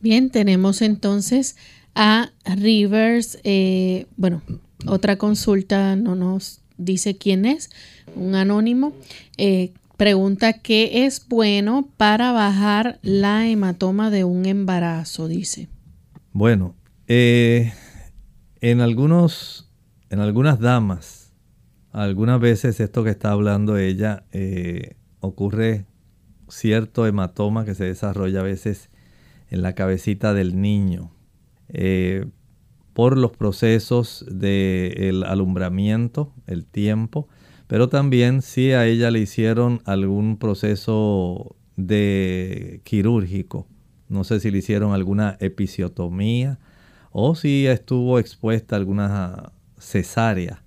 Bien, 0.00 0.30
tenemos 0.30 0.80
entonces 0.82 1.56
a 1.94 2.30
Rivers, 2.44 3.38
eh, 3.44 4.06
bueno, 4.16 4.42
otra 4.86 5.16
consulta 5.16 5.96
no 5.96 6.14
nos 6.14 6.62
dice 6.78 7.16
quién 7.16 7.44
es, 7.44 7.70
un 8.16 8.34
anónimo, 8.34 8.94
eh, 9.36 9.72
pregunta 9.96 10.54
qué 10.54 11.04
es 11.04 11.28
bueno 11.28 11.90
para 11.96 12.32
bajar 12.32 12.98
la 13.02 13.46
hematoma 13.46 14.10
de 14.10 14.24
un 14.24 14.46
embarazo, 14.46 15.28
dice. 15.28 15.68
Bueno, 16.32 16.74
eh, 17.06 17.72
en 18.62 18.80
algunos, 18.80 19.68
en 20.08 20.20
algunas 20.20 20.60
damas, 20.60 21.34
algunas 21.92 22.40
veces 22.40 22.80
esto 22.80 23.04
que 23.04 23.10
está 23.10 23.32
hablando 23.32 23.76
ella, 23.76 24.24
ocurre 25.18 25.84
cierto 26.50 27.06
hematoma 27.06 27.64
que 27.64 27.74
se 27.74 27.84
desarrolla 27.84 28.40
a 28.40 28.44
veces 28.44 28.90
en 29.48 29.62
la 29.62 29.74
cabecita 29.74 30.34
del 30.34 30.60
niño 30.60 31.10
eh, 31.68 32.26
por 32.92 33.16
los 33.16 33.30
procesos 33.32 34.24
del 34.30 35.24
alumbramiento, 35.24 36.32
el 36.46 36.66
tiempo, 36.66 37.28
pero 37.66 37.88
también 37.88 38.42
si 38.42 38.72
a 38.72 38.86
ella 38.86 39.10
le 39.10 39.20
hicieron 39.20 39.80
algún 39.84 40.36
proceso 40.36 41.56
de 41.76 42.80
quirúrgico, 42.84 43.66
no 44.08 44.24
sé 44.24 44.40
si 44.40 44.50
le 44.50 44.58
hicieron 44.58 44.92
alguna 44.92 45.36
episiotomía 45.40 46.58
o 47.12 47.34
si 47.36 47.66
estuvo 47.66 48.18
expuesta 48.18 48.74
a 48.74 48.78
alguna 48.78 49.52
cesárea. 49.78 50.64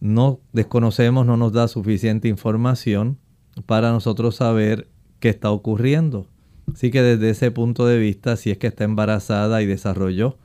No 0.00 0.40
desconocemos, 0.52 1.26
no 1.26 1.36
nos 1.36 1.52
da 1.52 1.68
suficiente 1.68 2.28
información 2.28 3.18
para 3.66 3.90
nosotros 3.90 4.36
saber 4.36 4.88
qué 5.20 5.28
está 5.28 5.50
ocurriendo. 5.50 6.26
Así 6.72 6.90
que 6.90 7.02
desde 7.02 7.30
ese 7.30 7.50
punto 7.50 7.86
de 7.86 7.98
vista, 7.98 8.36
si 8.36 8.50
es 8.50 8.58
que 8.58 8.66
está 8.66 8.84
embarazada 8.84 9.62
y 9.62 9.66
desarrolló 9.66 10.36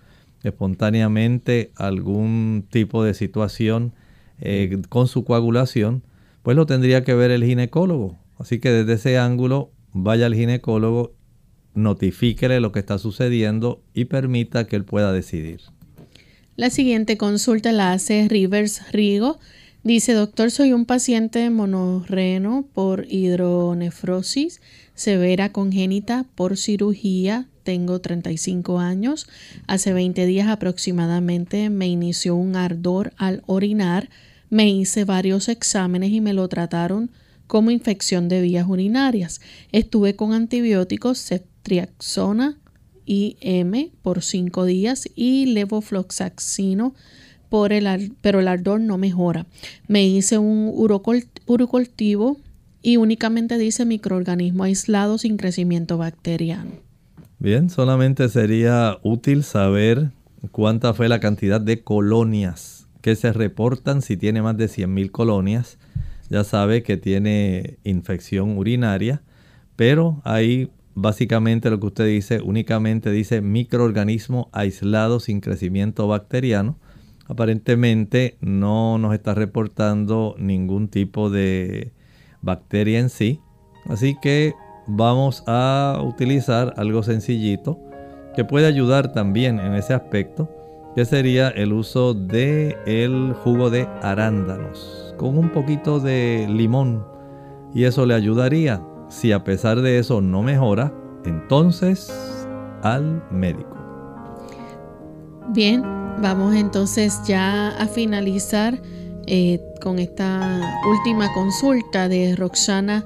espontáneamente 0.43 1.71
algún 1.75 2.65
tipo 2.69 3.03
de 3.03 3.13
situación 3.13 3.93
eh, 4.39 4.81
con 4.89 5.07
su 5.07 5.23
coagulación, 5.23 6.03
pues 6.41 6.57
lo 6.57 6.65
tendría 6.65 7.03
que 7.03 7.13
ver 7.13 7.31
el 7.31 7.43
ginecólogo. 7.43 8.19
Así 8.37 8.59
que 8.59 8.69
desde 8.69 8.93
ese 8.93 9.17
ángulo, 9.17 9.71
vaya 9.93 10.25
al 10.25 10.35
ginecólogo, 10.35 11.13
notifíquele 11.73 12.59
lo 12.59 12.71
que 12.71 12.79
está 12.79 12.97
sucediendo 12.97 13.81
y 13.93 14.05
permita 14.05 14.67
que 14.67 14.75
él 14.75 14.83
pueda 14.83 15.11
decidir. 15.11 15.61
La 16.55 16.69
siguiente 16.69 17.17
consulta 17.17 17.71
la 17.71 17.93
hace 17.93 18.27
Rivers 18.29 18.91
Rigo. 18.91 19.39
Dice, 19.83 20.13
doctor, 20.13 20.49
soy 20.49 20.71
un 20.71 20.85
paciente 20.85 21.49
monorreno 21.49 22.65
por 22.73 23.05
hidronefrosis 23.11 24.61
severa 24.95 25.51
congénita 25.51 26.25
por 26.35 26.55
cirugía. 26.55 27.49
Tengo 27.63 27.99
35 27.99 28.79
años. 28.79 29.27
Hace 29.67 29.91
20 29.91 30.25
días 30.25 30.47
aproximadamente 30.47 31.69
me 31.69 31.87
inició 31.87 32.33
un 32.35 32.55
ardor 32.55 33.11
al 33.17 33.43
orinar. 33.45 34.09
Me 34.49 34.69
hice 34.69 35.03
varios 35.03 35.49
exámenes 35.49 36.11
y 36.11 36.21
me 36.21 36.31
lo 36.31 36.47
trataron 36.47 37.11
como 37.47 37.69
infección 37.69 38.29
de 38.29 38.39
vías 38.39 38.65
urinarias. 38.65 39.41
Estuve 39.73 40.15
con 40.15 40.31
antibióticos, 40.31 41.19
ceftriaxona 41.19 42.57
y 43.05 43.35
M 43.41 43.91
por 44.01 44.23
5 44.23 44.63
días 44.63 45.09
y 45.13 45.47
levofloxacino 45.47 46.95
por 47.53 47.71
el, 47.71 48.15
pero 48.21 48.39
el 48.39 48.47
ardor 48.47 48.81
no 48.81 48.97
mejora. 48.97 49.45
Me 49.87 50.03
hice 50.07 50.39
un 50.39 50.71
urocultivo 51.45 52.37
y 52.81 52.97
únicamente 52.97 53.59
dice 53.59 53.85
microorganismo 53.85 54.63
aislado 54.63 55.19
sin 55.19 55.37
crecimiento 55.37 55.99
bacteriano. 55.99 56.71
Bien, 57.37 57.69
solamente 57.69 58.27
sería 58.29 58.97
útil 59.03 59.43
saber 59.43 60.09
cuánta 60.49 60.95
fue 60.95 61.07
la 61.07 61.19
cantidad 61.19 61.61
de 61.61 61.83
colonias 61.83 62.87
que 63.01 63.15
se 63.15 63.31
reportan 63.31 64.01
si 64.01 64.17
tiene 64.17 64.41
más 64.41 64.57
de 64.57 64.65
100.000 64.65 65.11
colonias. 65.11 65.77
Ya 66.31 66.43
sabe 66.43 66.81
que 66.81 66.97
tiene 66.97 67.77
infección 67.83 68.57
urinaria, 68.57 69.21
pero 69.75 70.23
ahí 70.23 70.71
básicamente 70.95 71.69
lo 71.69 71.79
que 71.79 71.85
usted 71.85 72.07
dice 72.07 72.41
únicamente 72.41 73.11
dice 73.11 73.41
microorganismo 73.41 74.49
aislado 74.53 75.19
sin 75.19 75.39
crecimiento 75.39 76.07
bacteriano. 76.07 76.79
Aparentemente 77.33 78.37
no 78.41 78.99
nos 78.99 79.15
está 79.15 79.33
reportando 79.33 80.35
ningún 80.37 80.87
tipo 80.87 81.31
de 81.31 81.91
bacteria 82.43 82.99
en 82.99 83.09
sí. 83.09 83.39
Así 83.89 84.15
que 84.21 84.53
vamos 84.85 85.43
a 85.47 85.99
utilizar 86.03 86.75
algo 86.77 87.01
sencillito 87.01 87.79
que 88.35 88.45
puede 88.45 88.67
ayudar 88.67 89.13
también 89.13 89.59
en 89.59 89.73
ese 89.73 89.95
aspecto, 89.95 90.47
que 90.95 91.05
sería 91.05 91.49
el 91.49 91.73
uso 91.73 92.13
de 92.13 92.77
el 92.85 93.33
jugo 93.43 93.71
de 93.71 93.87
arándanos 94.03 95.15
con 95.17 95.35
un 95.35 95.49
poquito 95.49 95.99
de 95.99 96.45
limón 96.47 97.03
y 97.73 97.85
eso 97.85 98.05
le 98.05 98.13
ayudaría. 98.13 98.79
Si 99.09 99.31
a 99.31 99.43
pesar 99.43 99.81
de 99.81 99.97
eso 99.97 100.21
no 100.21 100.43
mejora, 100.43 100.93
entonces 101.25 102.13
al 102.83 103.23
médico. 103.31 103.75
Bien, 105.49 106.02
vamos 106.21 106.55
entonces 106.55 107.19
ya 107.25 107.69
a 107.69 107.87
finalizar 107.87 108.79
eh, 109.25 109.61
con 109.81 109.99
esta 109.99 110.79
última 110.87 111.31
consulta 111.33 112.09
de 112.09 112.35
Roxana 112.35 113.05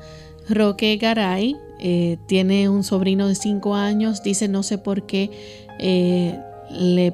Roque 0.49 0.97
Garay. 0.97 1.55
Eh, 1.79 2.17
tiene 2.27 2.69
un 2.69 2.83
sobrino 2.83 3.27
de 3.27 3.35
5 3.35 3.75
años, 3.75 4.23
dice 4.23 4.47
no 4.47 4.63
sé 4.63 4.77
por 4.77 5.05
qué 5.05 5.29
eh, 5.79 6.39
le, 6.71 7.13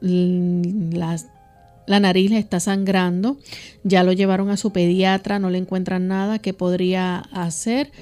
la, 0.00 2.00
nariz 2.00 2.30
le 2.30 2.38
está 2.38 2.58
sangrando. 2.58 3.36
Ya 3.84 4.02
lo 4.02 4.12
llevaron 4.12 4.50
a 4.50 4.56
su 4.56 4.72
pediatra, 4.72 5.38
no 5.38 5.50
le 5.50 5.58
encuentran 5.58 6.08
nada. 6.08 6.38
¿Qué 6.38 6.54
podría 6.54 7.18
hacer? 7.32 7.92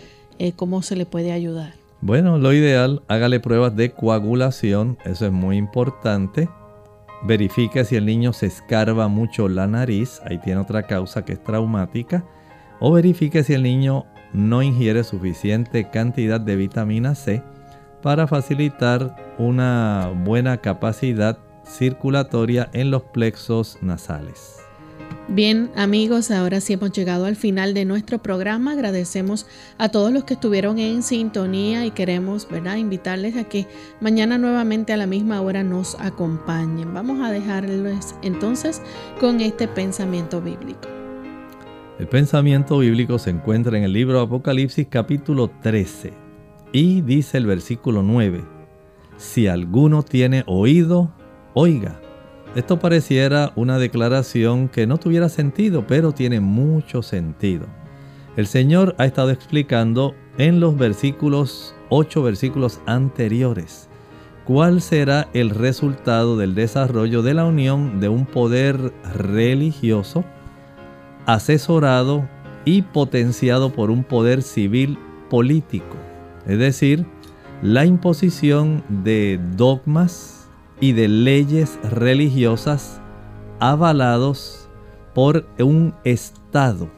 ¿Cómo 0.55 0.83
se 0.83 0.95
le 0.95 1.05
puede 1.05 1.33
ayudar? 1.33 1.75
Bueno, 2.01 2.39
lo 2.39 2.53
ideal, 2.53 3.03
hágale 3.09 3.41
pruebas 3.41 3.75
de 3.75 3.91
coagulación, 3.91 4.99
eso 5.05 5.27
es 5.27 5.33
muy 5.33 5.57
importante. 5.57 6.49
Verifique 7.23 7.85
si 7.85 7.97
el 7.97 8.07
niño 8.07 8.33
se 8.33 8.47
escarba 8.47 9.09
mucho 9.09 9.49
la 9.49 9.67
nariz, 9.67 10.21
ahí 10.25 10.39
tiene 10.39 10.61
otra 10.61 10.85
causa 10.85 11.25
que 11.25 11.33
es 11.33 11.43
traumática. 11.43 12.25
O 12.81 12.93
verifique 12.93 13.43
si 13.43 13.55
el 13.55 13.65
niño 13.65 14.07
no 14.33 14.63
ingiere 14.63 15.03
suficiente 15.03 15.91
cantidad 15.91 16.41
de 16.41 16.57
vitamina 16.57 17.15
C 17.15 17.43
para 18.03 18.27
facilitar 18.27 19.35
una 19.39 20.13
buena 20.25 20.59
capacidad 20.59 21.39
circulatoria 21.65 22.71
en 22.73 22.91
los 22.91 23.03
plexos 23.03 23.79
nasales. 23.83 24.58
Bien 25.31 25.71
amigos, 25.77 26.31
ahora 26.31 26.63
sí 26.63 26.73
hemos 26.73 26.91
llegado 26.93 27.27
al 27.27 27.37
final 27.37 27.75
de 27.75 27.85
nuestro 27.85 28.19
programa. 28.19 28.73
Agradecemos 28.73 29.47
a 29.77 29.91
todos 29.91 30.11
los 30.11 30.25
que 30.25 30.33
estuvieron 30.35 30.79
en 30.79 31.03
sintonía 31.03 31.85
y 31.85 31.91
queremos 31.91 32.49
invitarles 32.79 33.37
a 33.37 33.45
que 33.45 33.67
mañana 34.01 34.39
nuevamente 34.39 34.95
a 34.95 34.97
la 34.97 35.07
misma 35.07 35.43
hora 35.43 35.63
nos 35.63 36.01
acompañen. 36.01 36.95
Vamos 36.95 37.21
a 37.21 37.31
dejarles 37.31 38.15
entonces 38.23 38.81
con 39.21 39.43
este 39.43 39.69
pensamiento 39.69 40.41
bíblico. 40.41 40.89
El 41.99 42.09
pensamiento 42.09 42.79
bíblico 42.79 43.19
se 43.19 43.29
encuentra 43.29 43.77
en 43.77 43.85
el 43.85 43.93
libro 43.93 44.23
Apocalipsis 44.23 44.87
capítulo 44.89 45.51
13 45.63 46.15
y 46.73 47.03
dice 47.03 47.37
el 47.37 47.45
versículo 47.45 48.03
9, 48.03 48.45
si 49.19 49.47
alguno 49.47 50.03
tiene 50.03 50.43
oído, 50.47 51.13
oiga. 51.53 52.01
Esto 52.59 52.81
pareciera 52.81 53.53
una 53.55 53.79
declaración 53.79 54.69
que 54.69 54.89
no 54.89 54.99
tuviera 54.99 55.29
sentido, 55.29 55.87
pero 55.87 56.11
tiene 56.11 56.41
mucho 56.41 57.03
sentido. 57.03 57.67
El 58.37 58.49
Señor 58.49 58.97
ha 58.99 59.05
estado 59.07 59.31
explicando 59.31 60.17
en 60.39 60.59
los 60.59 60.77
versículos, 60.77 61.77
ocho 61.89 62.21
versículos 62.25 62.81
anteriores, 62.85 63.89
cuál 64.45 64.83
será 64.83 65.29
el 65.35 65.51
resultado 65.51 66.37
del 66.37 66.57
desarrollo 66.57 67.23
de 67.23 67.35
la 67.35 67.45
unión 67.45 68.01
de 68.01 68.09
un 68.09 68.27
poder 68.27 68.93
religioso 69.15 70.25
asesorado 71.27 72.29
y 72.65 72.83
potenciado 72.83 73.73
por 73.73 73.89
un 73.89 74.03
poder 74.03 74.43
civil 74.43 74.99
político, 75.31 75.97
es 76.45 76.59
decir, 76.59 77.07
la 77.63 77.87
imposición 77.87 78.83
de 78.89 79.39
dogmas, 79.57 80.38
y 80.81 80.93
de 80.93 81.09
leyes 81.09 81.79
religiosas 81.83 83.01
avalados 83.61 84.69
por 85.15 85.47
un 85.59 85.95
Estado. 86.05 86.89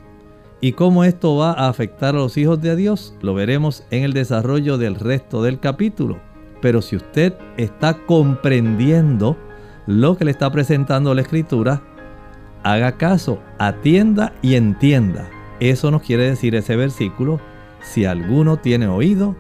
¿Y 0.61 0.73
cómo 0.73 1.05
esto 1.05 1.37
va 1.37 1.53
a 1.53 1.69
afectar 1.69 2.15
a 2.15 2.19
los 2.19 2.37
hijos 2.37 2.61
de 2.61 2.77
Dios? 2.77 3.15
Lo 3.23 3.33
veremos 3.33 3.85
en 3.91 4.03
el 4.03 4.13
desarrollo 4.13 4.77
del 4.77 4.95
resto 4.95 5.43
del 5.43 5.59
capítulo. 5.59 6.19
Pero 6.61 6.83
si 6.83 6.97
usted 6.97 7.35
está 7.57 7.95
comprendiendo 8.05 9.39
lo 9.87 10.19
que 10.19 10.27
le 10.27 10.31
está 10.31 10.53
presentando 10.53 11.15
la 11.15 11.23
escritura, 11.23 11.83
haga 12.63 12.93
caso, 12.99 13.41
atienda 13.59 14.35
y 14.43 14.57
entienda. 14.57 15.31
Eso 15.61 15.91
nos 15.91 16.03
quiere 16.03 16.25
decir 16.25 16.55
ese 16.55 16.77
versículo. 16.77 17.41
Si 17.81 18.05
alguno 18.05 18.59
tiene 18.59 18.87
oído, 18.87 19.35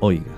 oiga. 0.00 0.37